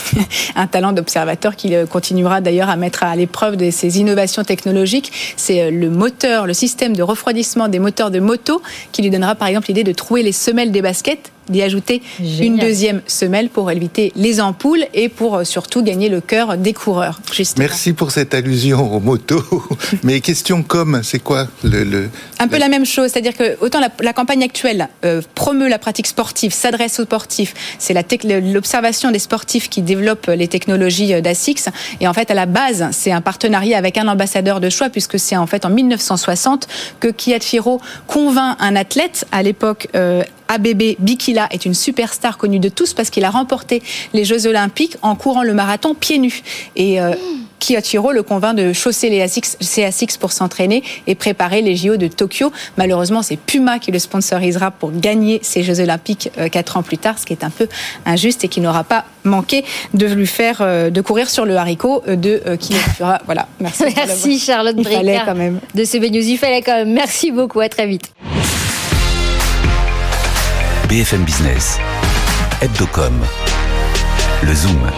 un 0.56 0.66
talent 0.66 0.92
d'observateur 0.92 1.56
qui 1.56 1.74
euh, 1.74 1.86
continuera 1.86 2.40
d'ailleurs 2.40 2.70
à 2.70 2.76
mettre 2.76 3.02
à 3.02 3.14
l'épreuve 3.16 3.56
de 3.56 3.70
ces 3.70 3.98
innovations 3.98 4.44
technologiques. 4.44 5.12
C'est 5.36 5.62
euh, 5.62 5.70
le 5.70 5.90
moteur, 5.90 6.46
le 6.46 6.54
système 6.54 6.96
de 6.96 7.02
refroidissement 7.02 7.68
des 7.68 7.78
moteurs 7.78 8.10
de 8.10 8.20
moto 8.20 8.62
qui 8.92 9.02
lui 9.02 9.10
donnera 9.10 9.34
par 9.34 9.48
exemple 9.48 9.66
l'idée 9.68 9.84
de 9.84 9.92
trouver 9.92 10.22
les 10.22 10.32
semelles 10.32 10.70
des 10.70 10.82
baskets 10.82 11.32
d'y 11.48 11.62
ajouter 11.62 12.02
une 12.20 12.56
deuxième 12.56 13.02
semelle 13.06 13.48
pour 13.48 13.70
éviter 13.70 14.12
les 14.16 14.40
ampoules 14.40 14.86
et 14.94 15.08
pour 15.08 15.36
euh, 15.36 15.44
surtout 15.44 15.82
gagner 15.82 16.08
le 16.08 16.20
cœur 16.20 16.56
des 16.56 16.72
coureurs. 16.72 17.20
Merci 17.58 17.92
pour 17.92 18.10
cette 18.10 18.34
allusion 18.34 18.94
aux 18.94 19.00
motos. 19.00 19.42
Mais 20.02 20.20
question 20.20 20.62
comme, 20.62 21.02
c'est 21.02 21.18
quoi 21.18 21.48
le, 21.64 22.08
Un 22.38 22.48
peu 22.48 22.58
la 22.58 22.68
même 22.68 22.86
chose, 22.86 23.10
c'est-à-dire 23.10 23.36
que 23.36 23.56
autant 23.60 23.80
la, 23.80 24.12
campagne 24.12 24.42
actuelle 24.42 24.88
euh, 25.04 25.22
promeut 25.34 25.68
la 25.68 25.78
pratique 25.78 26.06
sportive, 26.06 26.52
s'adresse 26.52 27.00
aux 27.00 27.04
sportifs, 27.04 27.54
c'est 27.78 27.94
l'observation 28.24 29.10
des 29.10 29.18
sportifs 29.18 29.68
qui 29.68 29.82
développent 29.82 30.26
les 30.28 30.48
technologies 30.48 31.14
euh, 31.14 31.20
d'ASICS. 31.20 31.70
Et 32.00 32.06
en 32.06 32.14
fait, 32.14 32.30
à 32.30 32.34
la 32.34 32.46
base, 32.46 32.88
c'est 32.92 33.12
un 33.12 33.20
partenariat 33.20 33.78
avec 33.78 33.98
un 33.98 34.08
ambassadeur 34.08 34.60
de 34.60 34.70
choix, 34.70 34.90
puisque 34.90 35.18
c'est 35.18 35.36
en 35.36 35.46
fait 35.46 35.64
en 35.64 35.70
1960 35.70 36.68
que 37.00 37.08
Kiyachiro 37.08 37.80
convainc 38.06 38.56
un 38.60 38.76
athlète, 38.76 39.26
à 39.32 39.42
l'époque 39.42 39.88
ABB 40.52 40.96
Bikila 40.98 41.48
est 41.50 41.64
une 41.64 41.74
superstar 41.74 42.36
connue 42.36 42.58
de 42.58 42.68
tous 42.68 42.92
parce 42.92 43.08
qu'il 43.10 43.24
a 43.24 43.30
remporté 43.30 43.82
les 44.12 44.24
Jeux 44.24 44.46
Olympiques 44.46 44.96
en 45.02 45.16
courant 45.16 45.42
le 45.42 45.54
marathon 45.54 45.94
pieds 45.94 46.18
nus. 46.18 46.42
Et 46.76 47.00
euh, 47.00 47.14
le 48.12 48.22
convainc 48.22 48.56
de 48.56 48.72
chausser 48.72 49.08
les 49.08 49.22
ASICS, 49.22 50.18
pour 50.18 50.32
s'entraîner 50.32 50.82
et 51.06 51.14
préparer 51.14 51.62
les 51.62 51.76
JO 51.76 51.96
de 51.96 52.08
Tokyo. 52.08 52.52
Malheureusement, 52.76 53.22
c'est 53.22 53.36
Puma 53.36 53.78
qui 53.78 53.92
le 53.92 53.98
sponsorisera 53.98 54.70
pour 54.72 54.90
gagner 54.92 55.38
ces 55.42 55.62
Jeux 55.62 55.80
Olympiques 55.80 56.30
euh, 56.38 56.48
quatre 56.48 56.76
ans 56.76 56.82
plus 56.82 56.98
tard, 56.98 57.18
ce 57.18 57.24
qui 57.24 57.32
est 57.32 57.44
un 57.44 57.50
peu 57.50 57.68
injuste 58.04 58.44
et 58.44 58.48
qui 58.48 58.60
n'aura 58.60 58.84
pas 58.84 59.04
manqué 59.24 59.64
de 59.94 60.06
lui 60.06 60.26
faire 60.26 60.58
euh, 60.60 60.90
de 60.90 61.00
courir 61.00 61.30
sur 61.30 61.44
le 61.44 61.56
haricot 61.56 62.02
de 62.06 62.42
Kiyachiro. 62.58 63.12
Voilà. 63.24 63.46
Merci, 63.60 63.84
Merci 63.96 64.38
Charlotte 64.38 64.76
Bricard 64.76 65.24
quand 65.24 65.34
même. 65.34 65.60
de 65.74 65.84
ce 65.84 65.96
News. 65.98 66.28
Il 66.28 66.36
fallait 66.36 66.62
quand 66.62 66.74
même. 66.74 66.92
Merci 66.92 67.30
beaucoup. 67.30 67.60
À 67.60 67.68
très 67.68 67.86
vite. 67.86 68.12
BFM 70.92 71.24
Business, 71.24 71.78
Hebdocom, 72.60 73.14
le 74.42 74.54
Zoom. 74.54 74.90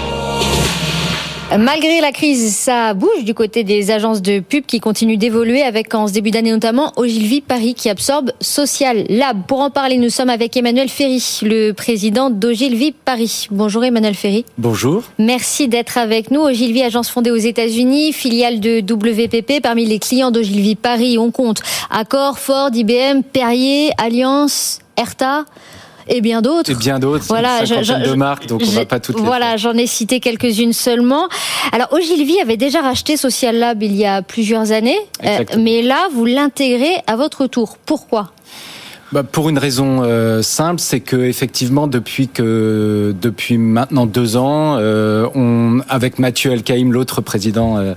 Malgré 1.57 2.01
la 2.01 2.11
crise, 2.11 2.53
ça 2.53 2.95
bouge 2.95 3.23
du 3.23 3.33
côté 3.33 3.63
des 3.63 3.93
agences 3.93 4.21
de 4.21 4.41
pub 4.41 4.67
qui 4.67 4.81
continuent 4.81 5.19
d'évoluer 5.19 5.63
avec 5.63 5.95
en 5.95 6.09
ce 6.09 6.13
début 6.13 6.33
d'année 6.33 6.51
notamment 6.51 6.93
Ogilvy 6.97 7.43
Paris 7.43 7.75
qui 7.75 7.91
absorbe 7.91 8.33
Social 8.41 9.05
Lab. 9.09 9.47
Pour 9.47 9.61
en 9.61 9.71
parler, 9.71 9.99
nous 9.99 10.11
sommes 10.11 10.31
avec 10.31 10.57
Emmanuel 10.57 10.89
Ferry, 10.89 11.23
le 11.43 11.71
président 11.71 12.29
d'Ogilvy 12.29 12.91
Paris. 12.91 13.47
Bonjour 13.53 13.85
Emmanuel 13.85 14.17
Ferry. 14.17 14.45
Bonjour. 14.59 15.05
Merci 15.21 15.69
d'être 15.69 15.97
avec 15.97 16.33
nous. 16.33 16.41
Ogilvy, 16.41 16.83
agence 16.83 17.09
fondée 17.09 17.31
aux 17.31 17.37
États-Unis, 17.37 18.13
filiale 18.13 18.59
de 18.59 18.81
WPP. 18.81 19.63
Parmi 19.63 19.87
les 19.87 20.01
clients 20.01 20.33
d'Ogilvy 20.33 20.75
Paris, 20.75 21.19
on 21.19 21.31
compte 21.31 21.61
Accor, 21.89 22.41
Ford, 22.41 22.71
IBM, 22.75 23.23
Perrier, 23.33 23.93
Alliance, 23.97 24.81
Erta 24.97 25.45
et 26.09 26.21
bien 26.21 26.43
d'autres. 26.43 26.71
Et 26.71 26.75
bien 26.75 26.99
d'autres. 26.99 27.25
Voilà, 27.27 27.61
une 27.61 27.83
je, 27.83 28.11
de 28.11 28.15
marques, 28.15 28.47
donc 28.47 28.63
on 28.67 28.71
va 28.71 28.85
pas 28.85 29.01
toutes 29.01 29.17
les 29.17 29.23
Voilà, 29.23 29.57
j'en 29.57 29.75
ai 29.75 29.87
cité 29.87 30.21
quelques-unes 30.21 30.73
seulement. 30.73 31.29
Alors, 31.73 31.93
Ogilvy 31.93 32.41
avait 32.41 32.57
déjà 32.57 32.81
racheté 32.81 33.17
Social 33.17 33.57
Lab 33.57 33.83
il 33.83 33.95
y 33.95 34.05
a 34.05 34.23
plusieurs 34.23 34.73
années, 34.73 34.99
euh, 35.25 35.45
mais 35.59 35.83
là, 35.83 36.09
vous 36.13 36.25
l'intégrez 36.25 37.03
à 37.07 37.17
votre 37.17 37.47
tour. 37.47 37.77
Pourquoi? 37.85 38.31
Bah 39.15 39.23
pour 39.23 39.49
une 39.49 39.59
raison 39.59 40.03
euh, 40.03 40.43
simple, 40.43 40.81
c'est 40.81 40.99
que 40.99 41.15
effectivement 41.15 41.87
depuis 41.87 42.27
que 42.27 43.15
depuis 43.23 43.59
maintenant 43.59 44.07
deux 44.07 44.37
ans, 44.37 44.77
euh, 44.81 45.29
on 45.37 45.83
avec 45.89 46.19
Mathieu 46.19 46.51
Elkaïm, 46.51 46.93
l'autre 46.93 47.21
président 47.21 47.79
euh, 47.79 47.95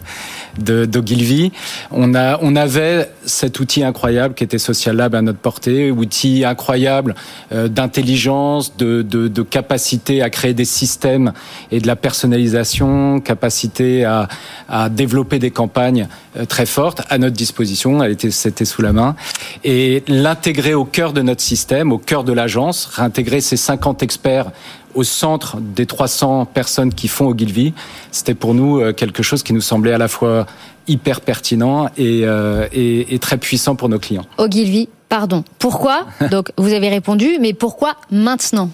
de 0.60 0.86
d'Ogilvy, 0.86 1.52
on 1.90 2.14
a 2.14 2.38
on 2.44 2.56
avait 2.56 3.10
cet 3.26 3.60
outil 3.60 3.84
incroyable 3.84 4.36
qui 4.36 4.44
était 4.44 4.60
Social 4.60 4.96
Lab 4.96 5.16
à 5.16 5.24
notre 5.24 5.40
portée, 5.40 5.90
outil 5.90 6.46
incroyable 6.46 7.16
d'intelligence, 7.52 8.78
de, 8.78 9.02
de, 9.02 9.28
de 9.28 9.42
capacité 9.42 10.22
à 10.22 10.30
créer 10.30 10.54
des 10.54 10.66
systèmes 10.66 11.34
et 11.72 11.80
de 11.80 11.88
la 11.88 11.96
personnalisation, 11.96 13.22
capacité 13.22 14.06
à, 14.06 14.28
à 14.70 14.90
développer 14.90 15.40
des 15.40 15.52
campagnes 15.52 16.08
très 16.48 16.68
fortes 16.68 17.02
à 17.10 17.18
notre 17.18 17.36
disposition. 17.36 18.04
Elle 18.04 18.12
était 18.12 18.30
c'était 18.30 18.66
sous 18.66 18.84
la 18.84 18.94
main 18.94 19.16
et 19.64 20.04
l'intégrer 20.08 20.76
au 20.76 20.86
cœur 20.86 21.07
de 21.14 21.22
notre 21.22 21.42
système, 21.42 21.92
au 21.92 21.98
cœur 21.98 22.24
de 22.24 22.34
l'agence, 22.34 22.86
réintégrer 22.86 23.42
ces 23.42 23.58
50 23.58 24.04
experts 24.04 24.52
au 24.96 25.04
centre 25.04 25.58
des 25.60 25.86
300 25.86 26.46
personnes 26.46 26.94
qui 26.94 27.08
font 27.08 27.28
Ogilvy, 27.28 27.74
c'était 28.12 28.34
pour 28.34 28.54
nous 28.54 28.80
euh, 28.80 28.94
quelque 28.94 29.22
chose 29.22 29.44
qui 29.44 29.54
nous 29.54 29.62
semblait 29.62 29.94
à 29.94 29.98
la 29.98 30.08
fois 30.08 30.48
hyper 30.88 31.22
pertinent 31.22 31.90
et, 31.98 32.22
euh, 32.24 32.68
et, 32.72 33.14
et, 33.14 33.20
très 33.20 33.38
puissant 33.38 33.76
pour 33.76 33.90
nos 33.90 34.00
clients. 34.00 34.26
Ogilvy, 34.38 34.88
Pardon. 35.10 35.44
Pourquoi? 35.60 36.06
Donc, 36.32 36.52
vous 36.58 36.74
avez 36.74 36.90
répondu, 36.90 37.38
mais 37.40 37.54
pourquoi 37.54 37.96
maintenant? 38.12 38.70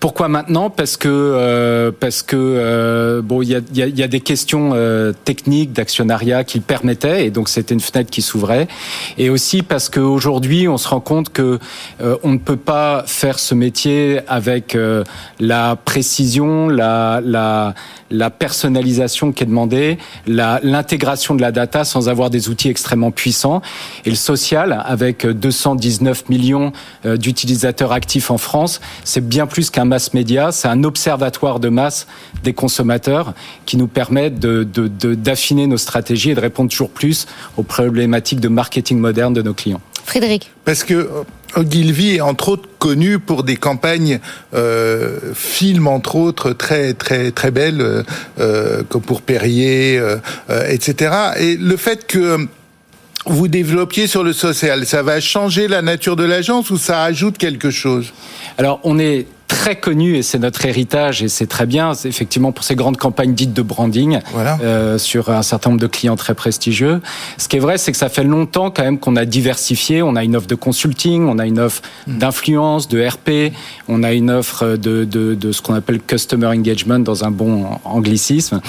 Pourquoi 0.00 0.28
maintenant? 0.28 0.70
Parce 0.70 0.96
que 0.96 1.08
euh, 1.08 1.92
parce 1.92 2.22
que 2.22 2.34
euh, 2.36 3.20
bon, 3.22 3.42
il 3.42 3.50
y 3.50 3.54
a, 3.54 3.60
y, 3.74 3.82
a, 3.82 3.86
y 3.86 4.02
a, 4.02 4.08
des 4.08 4.20
questions 4.20 4.70
euh, 4.72 5.12
techniques 5.24 5.72
d'actionnariat 5.72 6.42
qui 6.42 6.58
le 6.58 6.64
permettaient, 6.64 7.26
et 7.26 7.30
donc 7.30 7.50
c'était 7.50 7.74
une 7.74 7.80
fenêtre 7.80 8.10
qui 8.10 8.22
s'ouvrait. 8.22 8.66
Et 9.18 9.28
aussi 9.28 9.60
parce 9.60 9.90
qu'aujourd'hui, 9.90 10.68
on 10.68 10.78
se 10.78 10.88
rend 10.88 11.00
compte 11.00 11.30
que 11.30 11.58
euh, 12.00 12.16
on 12.22 12.30
ne 12.30 12.38
peut 12.38 12.56
pas 12.56 13.04
faire 13.06 13.38
ce 13.38 13.54
métier 13.54 14.20
avec 14.26 14.74
euh, 14.74 15.04
la 15.38 15.76
précision, 15.76 16.68
la, 16.68 17.20
la 17.22 17.74
la 18.12 18.28
personnalisation 18.28 19.30
qui 19.30 19.44
est 19.44 19.46
demandée, 19.46 19.96
l'intégration 20.26 21.36
de 21.36 21.40
la 21.40 21.52
data 21.52 21.84
sans 21.84 22.08
avoir 22.08 22.28
des 22.28 22.48
outils 22.48 22.68
extrêmement 22.68 23.12
puissants. 23.12 23.62
Et 24.04 24.10
le 24.10 24.16
social, 24.16 24.82
avec 24.84 25.24
219 25.24 26.28
millions 26.28 26.72
d'utilisateurs 27.04 27.92
actifs 27.92 28.32
en 28.32 28.38
France, 28.38 28.80
c'est 29.04 29.24
bien 29.24 29.46
plus 29.46 29.70
qu'un 29.70 29.84
mass 29.90 30.14
média, 30.14 30.52
c'est 30.52 30.68
un 30.68 30.84
observatoire 30.84 31.60
de 31.60 31.68
masse 31.68 32.06
des 32.44 32.54
consommateurs 32.54 33.34
qui 33.66 33.76
nous 33.76 33.88
permet 33.88 34.30
d'affiner 34.30 35.62
de, 35.62 35.66
de, 35.66 35.70
nos 35.70 35.78
stratégies 35.78 36.30
et 36.30 36.34
de 36.34 36.40
répondre 36.40 36.70
toujours 36.70 36.90
plus 36.90 37.26
aux 37.56 37.62
problématiques 37.62 38.40
de 38.40 38.48
marketing 38.48 38.98
moderne 38.98 39.34
de 39.34 39.42
nos 39.42 39.52
clients. 39.52 39.82
Frédéric. 40.04 40.50
Parce 40.64 40.82
que 40.84 41.08
Ogilvy 41.56 42.16
est 42.16 42.20
entre 42.20 42.50
autres 42.50 42.68
connu 42.78 43.18
pour 43.18 43.42
des 43.42 43.56
campagnes 43.56 44.20
euh, 44.54 45.18
films 45.34 45.88
entre 45.88 46.16
autres 46.16 46.52
très 46.52 46.94
très 46.94 47.32
très 47.32 47.50
belles 47.50 48.04
euh, 48.38 48.82
comme 48.88 49.02
pour 49.02 49.20
Perrier 49.20 49.98
euh, 49.98 50.18
etc 50.68 51.12
et 51.38 51.56
le 51.56 51.76
fait 51.76 52.06
que 52.06 52.48
vous 53.26 53.48
développiez 53.48 54.06
sur 54.06 54.24
le 54.24 54.32
social, 54.32 54.86
ça 54.86 55.02
va 55.02 55.20
changer 55.20 55.68
la 55.68 55.82
nature 55.82 56.16
de 56.16 56.24
l'agence 56.24 56.70
ou 56.70 56.78
ça 56.78 57.02
ajoute 57.02 57.36
quelque 57.36 57.70
chose? 57.70 58.12
Alors 58.56 58.80
on 58.82 58.98
est 58.98 59.26
très 59.50 59.74
connu 59.74 60.16
et 60.16 60.22
c'est 60.22 60.38
notre 60.38 60.64
héritage 60.64 61.24
et 61.24 61.28
c'est 61.28 61.48
très 61.48 61.66
bien. 61.66 61.92
C'est 61.94 62.08
effectivement 62.08 62.52
pour 62.52 62.62
ces 62.64 62.76
grandes 62.76 62.96
campagnes 62.96 63.34
dites 63.34 63.52
de 63.52 63.62
branding 63.62 64.20
voilà. 64.32 64.56
euh, 64.62 64.96
sur 64.96 65.28
un 65.28 65.42
certain 65.42 65.70
nombre 65.70 65.82
de 65.82 65.88
clients 65.88 66.14
très 66.14 66.34
prestigieux. 66.34 67.02
Ce 67.36 67.48
qui 67.48 67.56
est 67.56 67.60
vrai, 67.60 67.76
c'est 67.76 67.90
que 67.90 67.98
ça 67.98 68.08
fait 68.08 68.22
longtemps 68.22 68.70
quand 68.70 68.84
même 68.84 68.98
qu'on 68.98 69.16
a 69.16 69.24
diversifié. 69.24 70.02
On 70.02 70.14
a 70.14 70.22
une 70.22 70.36
offre 70.36 70.46
de 70.46 70.54
consulting, 70.54 71.26
on 71.26 71.40
a 71.40 71.46
une 71.46 71.58
offre 71.58 71.82
mmh. 72.06 72.18
d'influence, 72.18 72.86
de 72.86 73.04
RP, 73.04 73.52
on 73.88 74.04
a 74.04 74.12
une 74.12 74.30
offre 74.30 74.76
de, 74.76 75.04
de, 75.04 75.34
de 75.34 75.52
ce 75.52 75.60
qu'on 75.60 75.74
appelle 75.74 76.00
customer 76.00 76.46
engagement 76.46 77.00
dans 77.00 77.24
un 77.24 77.32
bon 77.32 77.66
anglicisme. 77.84 78.60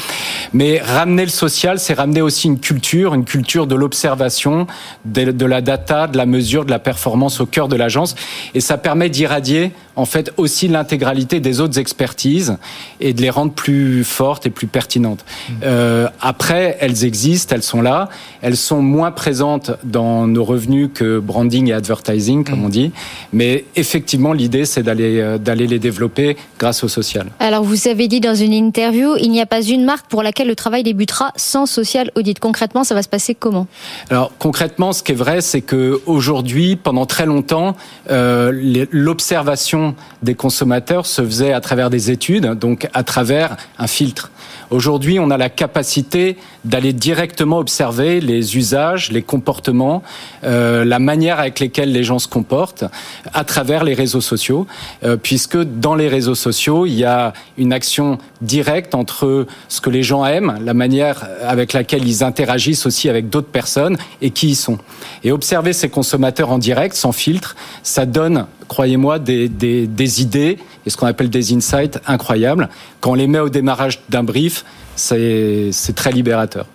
Mais 0.52 0.80
ramener 0.80 1.24
le 1.24 1.30
social, 1.30 1.78
c'est 1.80 1.94
ramener 1.94 2.22
aussi 2.22 2.48
une 2.48 2.60
culture, 2.60 3.14
une 3.14 3.26
culture 3.26 3.68
de 3.68 3.76
l'observation, 3.76 4.66
de, 5.06 5.32
de 5.32 5.46
la 5.46 5.62
data, 5.62 6.08
de 6.08 6.18
la 6.18 6.26
mesure, 6.26 6.66
de 6.66 6.72
la 6.72 6.80
performance 6.80 7.40
au 7.40 7.46
cœur 7.46 7.68
de 7.68 7.76
l'agence. 7.76 8.16
Et 8.56 8.62
ça 8.62 8.80
permet 8.80 9.10
d'irradier 9.10 9.72
en 9.96 10.06
fait 10.06 10.32
aussi 10.38 10.68
l'intégralité 10.72 11.40
des 11.40 11.60
autres 11.60 11.80
expertises 11.80 12.58
et 13.00 13.14
de 13.14 13.22
les 13.22 13.30
rendre 13.30 13.52
plus 13.52 14.04
fortes 14.04 14.46
et 14.46 14.50
plus 14.50 14.68
pertinentes. 14.68 15.26
Mmh. 15.50 15.54
Euh, 15.64 16.08
après, 16.22 16.78
elles 16.80 17.06
existent, 17.06 17.56
elles 17.56 17.64
sont 17.64 17.82
là, 17.82 18.10
elles 18.42 18.58
sont 18.58 18.82
moins 18.82 19.12
présentes 19.12 19.72
dans 19.84 20.28
nos 20.28 20.44
revenus 20.44 20.90
que 20.94 21.20
branding 21.20 21.70
et 21.70 21.74
advertising, 21.74 22.44
comme 22.44 22.62
mmh. 22.62 22.66
on 22.66 22.70
dit, 22.70 22.92
mais 23.34 23.66
effectivement, 23.76 24.34
l'idée, 24.34 24.66
c'est 24.66 24.84
d'aller 24.84 25.38
d'aller 25.40 25.68
les 25.68 25.80
développer 25.80 26.38
grâce 26.60 26.84
au 26.84 26.88
social. 26.88 27.28
Alors, 27.40 27.64
vous 27.64 27.88
avez 27.88 28.08
dit 28.08 28.20
dans 28.20 28.36
une 28.36 28.54
interview, 28.54 29.16
il 29.18 29.32
n'y 29.32 29.42
a 29.42 29.46
pas 29.46 29.62
une 29.62 29.84
marque 29.84 30.08
pour 30.08 30.24
laquelle 30.24 30.48
le 30.48 30.56
travail 30.56 30.84
débutera 30.84 31.32
sans 31.36 31.66
social 31.66 32.12
audit. 32.16 32.40
Concrètement, 32.40 32.84
ça 32.84 32.96
va 32.96 33.04
se 33.04 33.10
passer 33.10 33.36
comment? 33.36 33.68
Alors, 34.10 34.32
concrètement, 34.40 34.94
ce 34.94 35.04
qui 35.04 35.12
est 35.12 35.16
vrai, 35.16 35.42
c'est 35.42 35.62
que 35.62 36.02
aujourd'hui, 36.06 36.76
pendant 36.76 37.06
très 37.06 37.26
longtemps, 37.26 37.76
euh, 38.10 38.88
l'observation 38.92 39.96
des 40.22 40.36
consommateurs 40.36 40.61
se 41.06 41.24
faisait 41.24 41.54
à 41.54 41.62
travers 41.62 41.90
des 41.90 42.12
études, 42.12 42.46
donc 42.54 42.88
à 42.94 43.04
travers 43.04 43.58
un 43.78 43.88
filtre. 43.88 44.32
Aujourd'hui, 44.72 45.20
on 45.20 45.32
a 45.32 45.38
la 45.38 45.50
capacité 45.50 46.38
d'aller 46.64 46.94
directement 46.94 47.58
observer 47.58 48.22
les 48.22 48.56
usages, 48.56 49.12
les 49.12 49.22
comportements, 49.22 50.02
euh, 50.46 50.86
la 50.86 50.98
manière 50.98 51.42
avec 51.42 51.60
lesquelles 51.60 51.92
les 51.92 52.06
gens 52.06 52.20
se 52.20 52.30
comportent 52.30 52.86
à 53.34 53.44
travers 53.44 53.84
les 53.84 53.94
réseaux 53.94 54.22
sociaux, 54.22 54.68
euh, 55.04 55.18
puisque 55.22 55.58
dans 55.58 55.94
les 55.94 56.08
réseaux 56.08 56.36
sociaux, 56.36 56.86
il 56.86 56.94
y 56.94 57.04
a 57.04 57.34
une 57.58 57.74
action 57.74 58.18
directe 58.40 58.96
entre 58.96 59.46
ce 59.68 59.82
que 59.82 59.90
les 59.90 60.04
gens 60.04 60.26
aiment, 60.26 60.58
la 60.64 60.74
manière 60.74 61.28
avec 61.46 61.74
laquelle 61.74 62.08
ils 62.08 62.24
interagissent 62.24 62.86
aussi 62.86 63.10
avec 63.10 63.30
d'autres 63.30 63.52
personnes 63.52 63.98
et 64.22 64.30
qui 64.30 64.52
ils 64.52 64.56
sont. 64.56 64.78
Et 65.26 65.34
observer 65.34 65.74
ces 65.74 65.90
consommateurs 65.90 66.50
en 66.50 66.60
direct, 66.60 66.96
sans 66.96 67.12
filtre, 67.12 67.58
ça 67.84 68.06
donne, 68.06 68.46
croyez-moi, 68.70 69.20
des, 69.20 69.50
des, 69.50 69.86
des 69.86 70.22
idées 70.22 70.60
et 70.86 70.90
ce 70.90 70.98
qu'on 70.98 71.08
appelle 71.08 71.30
des 71.30 71.54
insights 71.54 72.00
incroyables. 72.08 72.70
Quand 73.02 73.12
on 73.12 73.16
les 73.16 73.28
met 73.28 73.40
au 73.40 73.50
démarrage 73.50 74.02
d'un 74.10 74.24
brief, 74.24 74.61
c'est 74.96 75.96
très 75.96 76.12
libérateur. 76.12 76.66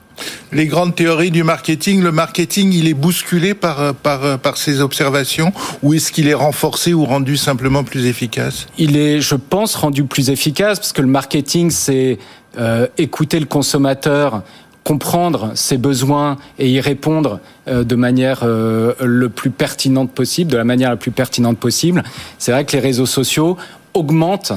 Les 0.50 0.66
grandes 0.66 0.94
théories 0.94 1.31
du 1.31 1.42
marketing, 1.42 2.02
le 2.02 2.12
marketing, 2.12 2.72
il 2.72 2.88
est 2.88 2.94
bousculé 2.94 3.52
par, 3.52 3.94
par, 3.94 4.38
par 4.38 4.57
ces 4.57 4.81
observations 4.81 5.52
ou 5.83 5.92
est-ce 5.92 6.11
qu'il 6.11 6.29
est 6.29 6.35
renforcé 6.35 6.94
ou 6.94 7.05
rendu 7.05 7.37
simplement 7.37 7.85
plus 7.85 8.07
efficace? 8.07 8.66
Il 8.79 8.96
est, 8.96 9.20
je 9.20 9.35
pense, 9.35 9.74
rendu 9.74 10.05
plus 10.05 10.31
efficace 10.31 10.79
parce 10.79 10.92
que 10.92 11.02
le 11.02 11.09
marketing, 11.09 11.70
c'est 11.70 12.18
euh, 12.59 12.87
écouter 12.96 13.38
le 13.38 13.46
consommateur 13.46 14.42
comprendre 14.87 15.50
ses 15.57 15.79
besoins 15.79 16.37
et 16.61 16.70
y 16.70 16.81
répondre 16.81 17.40
de 17.66 17.96
manière 17.96 18.42
euh, 18.44 18.94
le 19.00 19.29
plus 19.29 19.50
pertinente 19.50 20.12
possible, 20.12 20.52
de 20.52 20.57
la 20.57 20.62
manière 20.62 20.90
la 20.90 20.96
plus 20.96 21.11
pertinente 21.11 21.59
possible. 21.59 22.05
C'est 22.38 22.52
vrai 22.52 22.64
que 22.64 22.70
les 22.70 22.79
réseaux 22.79 23.05
sociaux 23.05 23.57
augmentent 23.94 24.52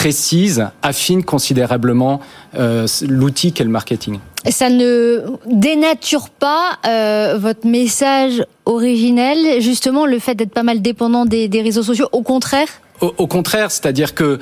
précise, 0.00 0.66
affine 0.80 1.22
considérablement 1.22 2.20
euh, 2.54 2.86
l'outil 3.06 3.52
qu'est 3.52 3.64
le 3.64 3.70
marketing. 3.70 4.18
Ça 4.48 4.70
ne 4.70 5.26
dénature 5.44 6.30
pas 6.30 6.78
euh, 6.86 7.36
votre 7.38 7.66
message 7.66 8.42
originel, 8.64 9.60
justement 9.60 10.06
le 10.06 10.18
fait 10.18 10.34
d'être 10.34 10.54
pas 10.54 10.62
mal 10.62 10.80
dépendant 10.80 11.26
des, 11.26 11.48
des 11.48 11.60
réseaux 11.60 11.82
sociaux, 11.82 12.08
au 12.12 12.22
contraire 12.22 12.68
au, 13.00 13.14
au 13.18 13.26
contraire, 13.26 13.70
c'est-à-dire 13.70 14.14
que, 14.14 14.38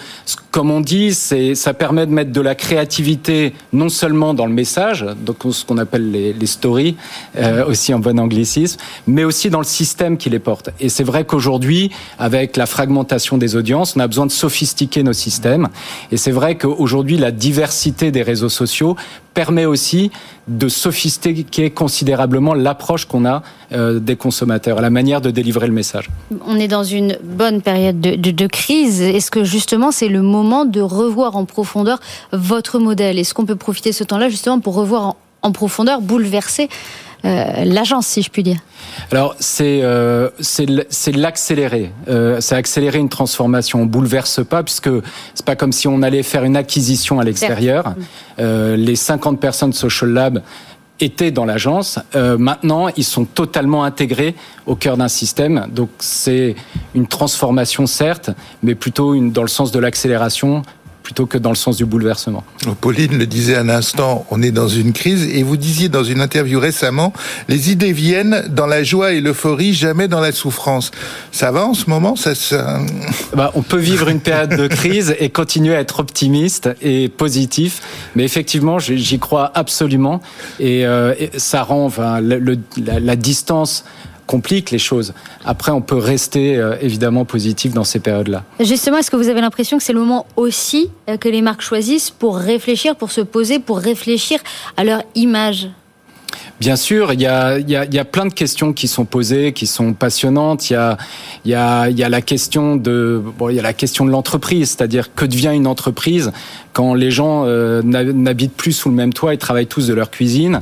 comme 0.50 0.70
on 0.70 0.80
dit, 0.80 1.14
ça 1.14 1.74
permet 1.74 2.06
de 2.06 2.12
mettre 2.12 2.32
de 2.32 2.40
la 2.40 2.54
créativité 2.54 3.52
non 3.72 3.88
seulement 3.88 4.34
dans 4.34 4.46
le 4.46 4.52
message, 4.52 5.04
donc 5.24 5.36
ce 5.50 5.64
qu'on 5.64 5.78
appelle 5.78 6.10
les, 6.10 6.32
les 6.32 6.46
stories, 6.46 6.96
euh, 7.36 7.64
aussi 7.66 7.94
en 7.94 7.98
bon 7.98 8.18
anglicisme, 8.18 8.78
mais 9.06 9.24
aussi 9.24 9.50
dans 9.50 9.58
le 9.58 9.64
système 9.64 10.16
qui 10.16 10.30
les 10.30 10.38
porte. 10.38 10.70
Et 10.80 10.88
c'est 10.88 11.04
vrai 11.04 11.24
qu'aujourd'hui, 11.24 11.90
avec 12.18 12.56
la 12.56 12.66
fragmentation 12.66 13.38
des 13.38 13.56
audiences, 13.56 13.94
on 13.96 14.00
a 14.00 14.06
besoin 14.06 14.26
de 14.26 14.32
sophistiquer 14.32 15.02
nos 15.02 15.12
systèmes. 15.12 15.68
Et 16.12 16.16
c'est 16.16 16.32
vrai 16.32 16.56
qu'aujourd'hui, 16.56 17.16
la 17.16 17.30
diversité 17.30 18.10
des 18.10 18.22
réseaux 18.22 18.48
sociaux 18.48 18.96
permet 19.38 19.66
aussi 19.66 20.10
de 20.48 20.68
sophistiquer 20.68 21.70
considérablement 21.70 22.54
l'approche 22.54 23.04
qu'on 23.04 23.24
a 23.24 23.44
euh, 23.70 24.00
des 24.00 24.16
consommateurs, 24.16 24.80
la 24.80 24.90
manière 24.90 25.20
de 25.20 25.30
délivrer 25.30 25.68
le 25.68 25.72
message. 25.72 26.10
On 26.44 26.56
est 26.56 26.66
dans 26.66 26.82
une 26.82 27.16
bonne 27.22 27.62
période 27.62 28.00
de, 28.00 28.46
crise. 28.48 29.00
Est-ce 29.00 29.30
que 29.30 29.44
justement 29.44 29.92
c'est 29.92 30.08
le 30.08 30.22
moment 30.22 30.64
de 30.64 30.80
revoir 30.80 31.36
en 31.36 31.44
profondeur 31.44 32.00
votre 32.32 32.80
modèle? 32.80 33.16
Est-ce 33.16 33.32
qu'on 33.32 33.46
peut 33.46 33.54
profiter 33.54 33.90
de 33.90 33.94
ce 33.94 34.02
temps-là 34.02 34.28
justement 34.28 34.58
pour 34.58 34.74
revoir 34.74 35.02
en, 35.06 35.16
en 35.42 35.52
profondeur, 35.52 36.00
bouleverser 36.00 36.68
euh, 37.24 37.64
l'agence, 37.64 38.06
si 38.06 38.22
je 38.22 38.30
puis 38.30 38.42
dire 38.42 38.58
alors 39.10 39.34
c'est 39.38 39.80
euh, 39.82 40.28
l'accélérer, 41.14 41.92
euh, 42.08 42.40
c'est 42.40 42.54
accélérer 42.54 42.98
une 42.98 43.08
transformation. 43.08 43.82
On 43.82 43.86
bouleverse 43.86 44.44
pas 44.44 44.62
puisque 44.62 44.90
c'est 45.34 45.44
pas 45.44 45.56
comme 45.56 45.72
si 45.72 45.88
on 45.88 46.02
allait 46.02 46.22
faire 46.22 46.44
une 46.44 46.56
acquisition 46.56 47.20
à 47.20 47.24
l'extérieur. 47.24 47.94
Euh, 48.38 48.76
les 48.76 48.96
50 48.96 49.40
personnes 49.40 49.72
Social 49.72 50.10
Lab 50.10 50.42
étaient 51.00 51.30
dans 51.30 51.44
l'agence. 51.44 51.98
Euh, 52.16 52.36
maintenant, 52.38 52.88
ils 52.96 53.04
sont 53.04 53.24
totalement 53.24 53.84
intégrés 53.84 54.34
au 54.66 54.74
cœur 54.74 54.96
d'un 54.96 55.08
système. 55.08 55.66
Donc 55.70 55.90
c'est 55.98 56.56
une 56.94 57.06
transformation 57.06 57.86
certes, 57.86 58.30
mais 58.62 58.74
plutôt 58.74 59.14
une, 59.14 59.30
dans 59.30 59.42
le 59.42 59.48
sens 59.48 59.70
de 59.70 59.78
l'accélération 59.78 60.62
plutôt 61.08 61.24
que 61.24 61.38
dans 61.38 61.48
le 61.48 61.56
sens 61.56 61.78
du 61.78 61.86
bouleversement. 61.86 62.44
Pauline 62.82 63.16
le 63.16 63.26
disait 63.26 63.56
un 63.56 63.70
instant, 63.70 64.26
on 64.30 64.42
est 64.42 64.50
dans 64.50 64.68
une 64.68 64.92
crise 64.92 65.24
et 65.24 65.42
vous 65.42 65.56
disiez 65.56 65.88
dans 65.88 66.04
une 66.04 66.20
interview 66.20 66.60
récemment, 66.60 67.14
les 67.48 67.72
idées 67.72 67.92
viennent 67.92 68.44
dans 68.50 68.66
la 68.66 68.82
joie 68.82 69.14
et 69.14 69.22
l'euphorie, 69.22 69.72
jamais 69.72 70.06
dans 70.06 70.20
la 70.20 70.32
souffrance. 70.32 70.90
Ça 71.32 71.50
va 71.50 71.64
en 71.64 71.72
ce 71.72 71.88
moment? 71.88 72.14
Ça, 72.14 72.34
ça... 72.34 72.80
Bah, 73.34 73.52
On 73.54 73.62
peut 73.62 73.78
vivre 73.78 74.10
une 74.10 74.20
période 74.20 74.54
de 74.54 74.66
crise 74.66 75.16
et 75.18 75.30
continuer 75.30 75.74
à 75.74 75.80
être 75.80 75.98
optimiste 76.00 76.68
et 76.82 77.08
positif, 77.08 77.80
mais 78.14 78.24
effectivement, 78.24 78.78
j'y 78.78 79.18
crois 79.18 79.50
absolument 79.54 80.20
et, 80.60 80.84
euh, 80.84 81.14
et 81.18 81.30
ça 81.38 81.62
rend 81.62 81.86
enfin, 81.86 82.20
le, 82.20 82.38
le, 82.38 82.58
la, 82.84 83.00
la 83.00 83.16
distance 83.16 83.86
complique 84.28 84.70
les 84.70 84.78
choses. 84.78 85.14
Après, 85.44 85.72
on 85.72 85.80
peut 85.80 85.96
rester 85.96 86.56
euh, 86.56 86.76
évidemment 86.80 87.24
positif 87.24 87.72
dans 87.72 87.82
ces 87.82 87.98
périodes-là. 87.98 88.44
Justement, 88.60 88.98
est-ce 88.98 89.10
que 89.10 89.16
vous 89.16 89.28
avez 89.28 89.40
l'impression 89.40 89.78
que 89.78 89.82
c'est 89.82 89.94
le 89.94 90.00
moment 90.00 90.26
aussi 90.36 90.90
euh, 91.08 91.16
que 91.16 91.28
les 91.28 91.42
marques 91.42 91.62
choisissent 91.62 92.10
pour 92.10 92.36
réfléchir, 92.36 92.94
pour 92.94 93.10
se 93.10 93.22
poser, 93.22 93.58
pour 93.58 93.78
réfléchir 93.78 94.38
à 94.76 94.84
leur 94.84 95.02
image? 95.14 95.68
Bien 96.60 96.74
sûr, 96.74 97.12
il 97.12 97.20
y 97.20 97.26
a, 97.26 97.58
y, 97.60 97.76
a, 97.76 97.84
y 97.84 97.98
a 98.00 98.04
plein 98.04 98.26
de 98.26 98.32
questions 98.32 98.72
qui 98.72 98.88
sont 98.88 99.04
posées, 99.04 99.52
qui 99.52 99.68
sont 99.68 99.92
passionnantes. 99.92 100.70
Il 100.70 100.72
y 100.72 100.76
a, 100.76 100.96
y 101.44 101.54
a, 101.54 101.88
y 101.88 102.02
a 102.02 102.08
la 102.08 102.20
question 102.20 102.74
de, 102.74 103.22
bon, 103.38 103.48
y 103.50 103.60
a 103.60 103.62
la 103.62 103.72
question 103.72 104.04
de 104.04 104.10
l'entreprise, 104.10 104.70
c'est-à-dire 104.70 105.14
que 105.14 105.24
devient 105.24 105.52
une 105.54 105.68
entreprise 105.68 106.32
quand 106.72 106.94
les 106.94 107.10
gens 107.10 107.44
euh, 107.44 107.82
n'habitent 107.82 108.54
plus 108.54 108.72
sous 108.72 108.88
le 108.88 108.94
même 108.94 109.12
toit 109.12 109.34
et 109.34 109.36
travaillent 109.36 109.66
tous 109.66 109.88
de 109.88 109.94
leur 109.94 110.10
cuisine. 110.10 110.60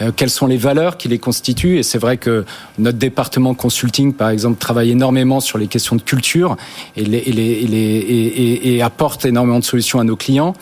Euh, 0.00 0.12
quelles 0.14 0.30
sont 0.30 0.46
les 0.46 0.56
valeurs 0.56 0.96
qui 0.96 1.08
les 1.08 1.18
constituent? 1.18 1.78
Et 1.78 1.82
c'est 1.82 1.98
vrai 1.98 2.16
que 2.16 2.44
notre 2.78 2.98
département 2.98 3.54
consulting, 3.54 4.12
par 4.14 4.30
exemple, 4.30 4.58
travaille 4.58 4.90
énormément 4.90 5.40
sur 5.40 5.58
les 5.58 5.66
questions 5.66 5.96
de 5.96 6.02
culture 6.02 6.56
et, 6.96 7.04
les, 7.04 7.18
et, 7.18 7.32
les, 7.32 8.60
et, 8.64 8.82
apporte 8.82 9.24
énormément 9.24 9.58
de 9.58 9.64
solutions 9.64 10.00
à 10.00 10.04
nos 10.04 10.16
clients. 10.16 10.54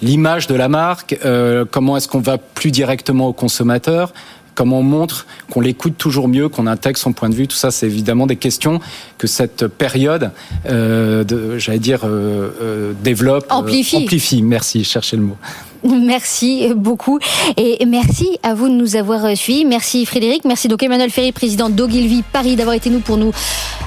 L'image 0.00 0.46
de 0.46 0.54
la 0.54 0.68
marque, 0.68 1.18
euh, 1.24 1.64
comment 1.68 1.96
est-ce 1.96 2.06
qu'on 2.06 2.20
va 2.20 2.38
plus 2.38 2.70
directement 2.70 3.28
au 3.28 3.32
consommateur? 3.32 4.12
Comment 4.54 4.80
on 4.80 4.82
montre 4.82 5.26
qu'on 5.50 5.60
l'écoute 5.60 5.96
toujours 5.96 6.28
mieux, 6.28 6.48
qu'on 6.48 6.66
intègre 6.66 6.98
son 6.98 7.12
point 7.12 7.28
de 7.28 7.34
vue. 7.34 7.48
Tout 7.48 7.56
ça, 7.56 7.70
c'est 7.70 7.86
évidemment 7.86 8.26
des 8.26 8.36
questions 8.36 8.80
que 9.22 9.28
cette 9.28 9.68
période, 9.68 10.32
euh, 10.68 11.22
j'allais 11.56 11.78
dire, 11.78 12.00
euh, 12.02 12.50
euh, 12.60 12.92
développe, 13.04 13.46
amplifie. 13.50 13.98
amplifie. 13.98 14.42
Merci, 14.42 14.82
cherchez 14.82 15.16
le 15.16 15.22
mot. 15.22 15.36
Merci 15.84 16.68
beaucoup 16.74 17.18
et 17.56 17.84
merci 17.86 18.38
à 18.42 18.54
vous 18.54 18.68
de 18.68 18.74
nous 18.74 18.96
avoir 18.96 19.36
suivis. 19.36 19.64
Merci 19.64 20.06
Frédéric, 20.06 20.44
merci 20.44 20.66
donc 20.68 20.82
Emmanuel 20.82 21.10
Ferry, 21.10 21.30
président 21.32 21.70
d'Ogilvy 21.70 22.22
Paris, 22.32 22.54
d'avoir 22.54 22.76
été 22.76 22.88
nous 22.88 23.00
pour 23.00 23.16
nous 23.16 23.32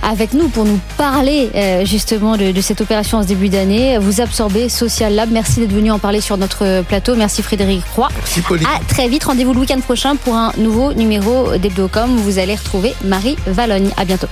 avec 0.04 0.34
nous 0.34 0.50
pour 0.50 0.66
nous 0.66 0.80
parler 0.98 1.50
justement 1.86 2.36
de, 2.36 2.52
de, 2.52 2.62
cette 2.62 2.82
opération 2.82 3.20
en 3.20 3.24
ce 3.24 3.30
début 3.30 3.48
d'année. 3.48 3.98
Vous 3.98 4.20
absorbez 4.20 4.68
Social 4.68 5.16
Lab. 5.16 5.32
Merci 5.32 5.62
d'être 5.62 5.72
venu 5.72 5.90
en 5.90 6.00
parler 6.00 6.20
sur 6.20 6.36
notre 6.36 6.84
plateau. 6.84 7.16
Merci 7.16 7.42
Frédéric 7.42 7.86
Croix. 7.86 8.10
Merci 8.14 8.42
Pauline. 8.42 8.68
À 8.68 8.84
très 8.84 9.08
vite. 9.08 9.24
Rendez-vous 9.24 9.54
le 9.54 9.62
week-end 9.62 9.80
prochain 9.80 10.18
pour 10.18 10.36
un 10.36 10.52
nouveau 10.58 10.92
numéro 10.94 11.56
d'Hebdocom. 11.58 12.10
Vous 12.18 12.40
allez 12.40 12.56
retrouver 12.56 12.94
Marie 13.06 13.38
Valogne. 13.48 13.90
À 13.96 14.04
bientôt. 14.04 14.28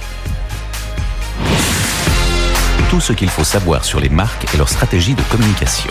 Tout 2.94 3.02
ce 3.02 3.12
qu'il 3.12 3.32
faut 3.32 3.44
savoir 3.44 3.84
sur 3.84 4.00
les 4.00 4.10
marques 4.10 4.54
et 4.54 4.58
leur 4.58 4.70
stratégie 4.70 5.16
de 5.16 5.22
communication. 5.24 5.90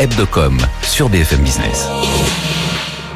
Hebdocom 0.00 0.58
sur 0.82 1.08
BFM 1.08 1.40
Business. 1.40 1.86